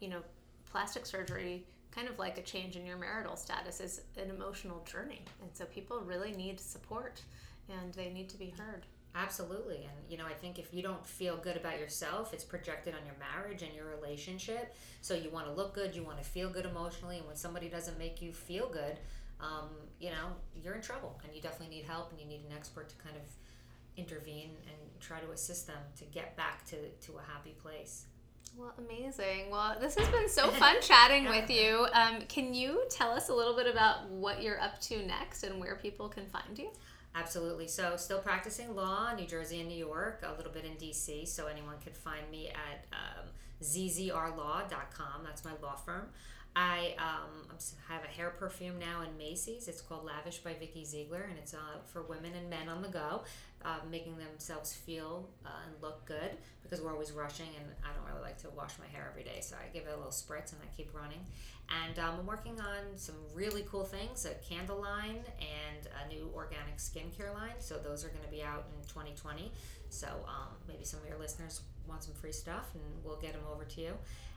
you 0.00 0.08
know, 0.08 0.20
plastic 0.70 1.04
surgery 1.04 1.64
kind 1.90 2.08
of 2.08 2.18
like 2.18 2.38
a 2.38 2.42
change 2.42 2.76
in 2.76 2.84
your 2.84 2.96
marital 2.96 3.36
status 3.36 3.80
is 3.80 4.00
an 4.16 4.30
emotional 4.30 4.84
journey. 4.84 5.22
And 5.42 5.50
so 5.52 5.64
people 5.64 6.00
really 6.00 6.32
need 6.32 6.60
support 6.60 7.22
and 7.68 7.92
they 7.94 8.10
need 8.10 8.28
to 8.30 8.36
be 8.36 8.52
heard. 8.56 8.84
Absolutely. 9.14 9.76
And, 9.76 10.10
you 10.10 10.18
know, 10.18 10.26
I 10.26 10.32
think 10.32 10.58
if 10.58 10.74
you 10.74 10.82
don't 10.82 11.06
feel 11.06 11.36
good 11.36 11.56
about 11.56 11.78
yourself, 11.78 12.34
it's 12.34 12.42
projected 12.42 12.94
on 12.94 13.00
your 13.06 13.14
marriage 13.18 13.62
and 13.62 13.72
your 13.72 13.86
relationship. 13.86 14.74
So 15.02 15.14
you 15.14 15.30
want 15.30 15.46
to 15.46 15.52
look 15.52 15.72
good, 15.72 15.94
you 15.94 16.02
want 16.02 16.18
to 16.18 16.24
feel 16.24 16.48
good 16.50 16.66
emotionally. 16.66 17.18
And 17.18 17.26
when 17.26 17.36
somebody 17.36 17.68
doesn't 17.68 17.96
make 17.96 18.20
you 18.20 18.32
feel 18.32 18.68
good, 18.68 18.98
um, 19.40 19.68
you 20.00 20.10
know, 20.10 20.34
you're 20.60 20.74
in 20.74 20.82
trouble. 20.82 21.20
And 21.24 21.34
you 21.34 21.40
definitely 21.40 21.76
need 21.76 21.84
help 21.84 22.10
and 22.10 22.20
you 22.20 22.26
need 22.26 22.44
an 22.48 22.56
expert 22.56 22.88
to 22.88 22.96
kind 22.96 23.16
of 23.16 23.22
intervene 23.96 24.50
and 24.66 25.00
try 25.00 25.20
to 25.20 25.30
assist 25.30 25.68
them 25.68 25.78
to 25.98 26.04
get 26.06 26.36
back 26.36 26.64
to, 26.66 26.76
to 26.76 27.12
a 27.18 27.22
happy 27.32 27.54
place. 27.62 28.06
Well, 28.56 28.72
amazing. 28.78 29.50
Well, 29.50 29.76
this 29.80 29.96
has 29.96 30.08
been 30.08 30.28
so 30.28 30.48
fun 30.48 30.76
chatting 30.80 31.28
with 31.28 31.50
you. 31.50 31.86
Um, 31.92 32.22
can 32.28 32.54
you 32.54 32.82
tell 32.88 33.10
us 33.10 33.28
a 33.28 33.34
little 33.34 33.54
bit 33.54 33.66
about 33.66 34.08
what 34.08 34.42
you're 34.42 34.60
up 34.60 34.80
to 34.82 35.04
next 35.06 35.42
and 35.42 35.60
where 35.60 35.76
people 35.76 36.08
can 36.08 36.26
find 36.26 36.58
you? 36.58 36.70
Absolutely. 37.14 37.68
So, 37.68 37.96
still 37.96 38.18
practicing 38.18 38.74
law, 38.74 39.14
New 39.14 39.26
Jersey 39.26 39.60
and 39.60 39.68
New 39.68 39.78
York, 39.78 40.24
a 40.24 40.36
little 40.36 40.50
bit 40.52 40.64
in 40.64 40.72
DC. 40.72 41.28
So, 41.28 41.46
anyone 41.46 41.76
can 41.82 41.92
find 41.92 42.28
me 42.30 42.48
at 42.48 42.86
um, 42.92 43.28
zzrlaw.com. 43.62 45.22
That's 45.24 45.44
my 45.44 45.52
law 45.62 45.76
firm. 45.76 46.08
I 46.56 46.94
um, 46.98 47.56
have 47.88 48.04
a 48.04 48.06
hair 48.06 48.30
perfume 48.30 48.78
now 48.78 49.02
in 49.02 49.16
Macy's. 49.18 49.66
It's 49.66 49.80
called 49.80 50.04
Lavish 50.04 50.38
by 50.38 50.54
Vikki 50.54 50.84
Ziegler, 50.84 51.26
and 51.28 51.38
it's 51.38 51.54
uh, 51.54 51.78
for 51.84 52.02
women 52.02 52.32
and 52.36 52.48
men 52.48 52.68
on 52.68 52.80
the 52.80 52.88
go, 52.88 53.24
uh, 53.64 53.78
making 53.90 54.16
themselves 54.18 54.72
feel 54.72 55.28
uh, 55.44 55.48
and 55.66 55.82
look 55.82 56.04
good 56.04 56.30
because 56.62 56.80
we're 56.80 56.92
always 56.92 57.12
rushing, 57.12 57.48
and 57.58 57.66
I 57.82 57.92
don't 57.94 58.06
really 58.06 58.22
like 58.22 58.38
to 58.42 58.50
wash 58.50 58.72
my 58.78 58.86
hair 58.86 59.08
every 59.10 59.24
day, 59.24 59.40
so 59.40 59.56
I 59.56 59.68
give 59.72 59.86
it 59.86 59.92
a 59.92 59.96
little 59.96 60.12
spritz 60.12 60.52
and 60.52 60.60
I 60.62 60.76
keep 60.76 60.94
running. 60.94 61.20
And 61.86 61.98
um, 61.98 62.16
I'm 62.20 62.26
working 62.26 62.60
on 62.60 62.96
some 62.96 63.16
really 63.32 63.64
cool 63.70 63.84
things 63.84 64.26
a 64.26 64.34
candle 64.48 64.80
line 64.80 65.24
and 65.40 65.88
a 66.04 66.08
new 66.08 66.30
organic 66.34 66.76
skincare 66.76 67.32
line. 67.34 67.54
So 67.58 67.78
those 67.78 68.04
are 68.04 68.08
going 68.08 68.24
to 68.24 68.30
be 68.30 68.42
out 68.42 68.66
in 68.76 68.86
2020. 68.86 69.50
So 69.88 70.08
um, 70.08 70.54
maybe 70.68 70.84
some 70.84 71.00
of 71.00 71.08
your 71.08 71.18
listeners 71.18 71.62
want 71.88 72.02
some 72.02 72.14
free 72.14 72.32
stuff 72.32 72.68
and 72.74 72.82
we'll 73.02 73.20
get 73.20 73.32
them 73.32 73.42
over 73.50 73.64
to 73.64 73.80
you. 73.80 73.92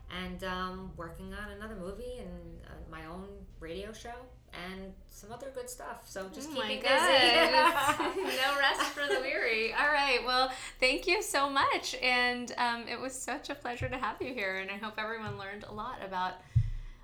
And 0.10 0.44
um, 0.44 0.92
working 0.96 1.34
on 1.34 1.52
another 1.52 1.76
movie 1.76 2.20
and 2.20 2.62
uh, 2.66 2.90
my 2.90 3.06
own 3.06 3.28
radio 3.60 3.92
show 3.92 4.16
and 4.54 4.94
some 5.10 5.32
other 5.32 5.52
good 5.54 5.70
stuff. 5.70 6.02
So 6.06 6.30
just 6.34 6.50
oh 6.52 6.56
keeping 6.56 6.80
busy. 6.80 6.84
no 6.88 8.58
rest 8.60 8.82
for 8.92 9.06
the 9.08 9.20
weary. 9.20 9.74
All 9.74 9.88
right. 9.88 10.20
Well, 10.26 10.52
thank 10.80 11.08
you 11.08 11.22
so 11.22 11.50
much. 11.50 11.96
And 12.02 12.54
um, 12.58 12.86
it 12.88 13.00
was 13.00 13.14
such 13.14 13.50
a 13.50 13.56
pleasure 13.56 13.90
to 13.90 13.98
have 13.98 14.22
you 14.22 14.34
here. 14.34 14.58
And 14.58 14.72
I 14.72 14.78
hope 14.78 14.94
everyone 14.98 15.38
learned 15.38 15.66
a 15.68 15.74
lot 15.74 16.00
about 16.06 16.36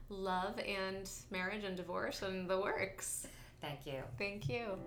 love 0.10 0.60
and 0.60 1.10
marriage 1.32 1.64
and 1.64 1.76
divorce 1.76 2.22
and 2.22 2.50
the 2.50 2.60
works. 2.60 3.28
Thank 3.62 3.86
you. 3.86 4.04
Thank 4.18 4.50
you. 4.50 4.78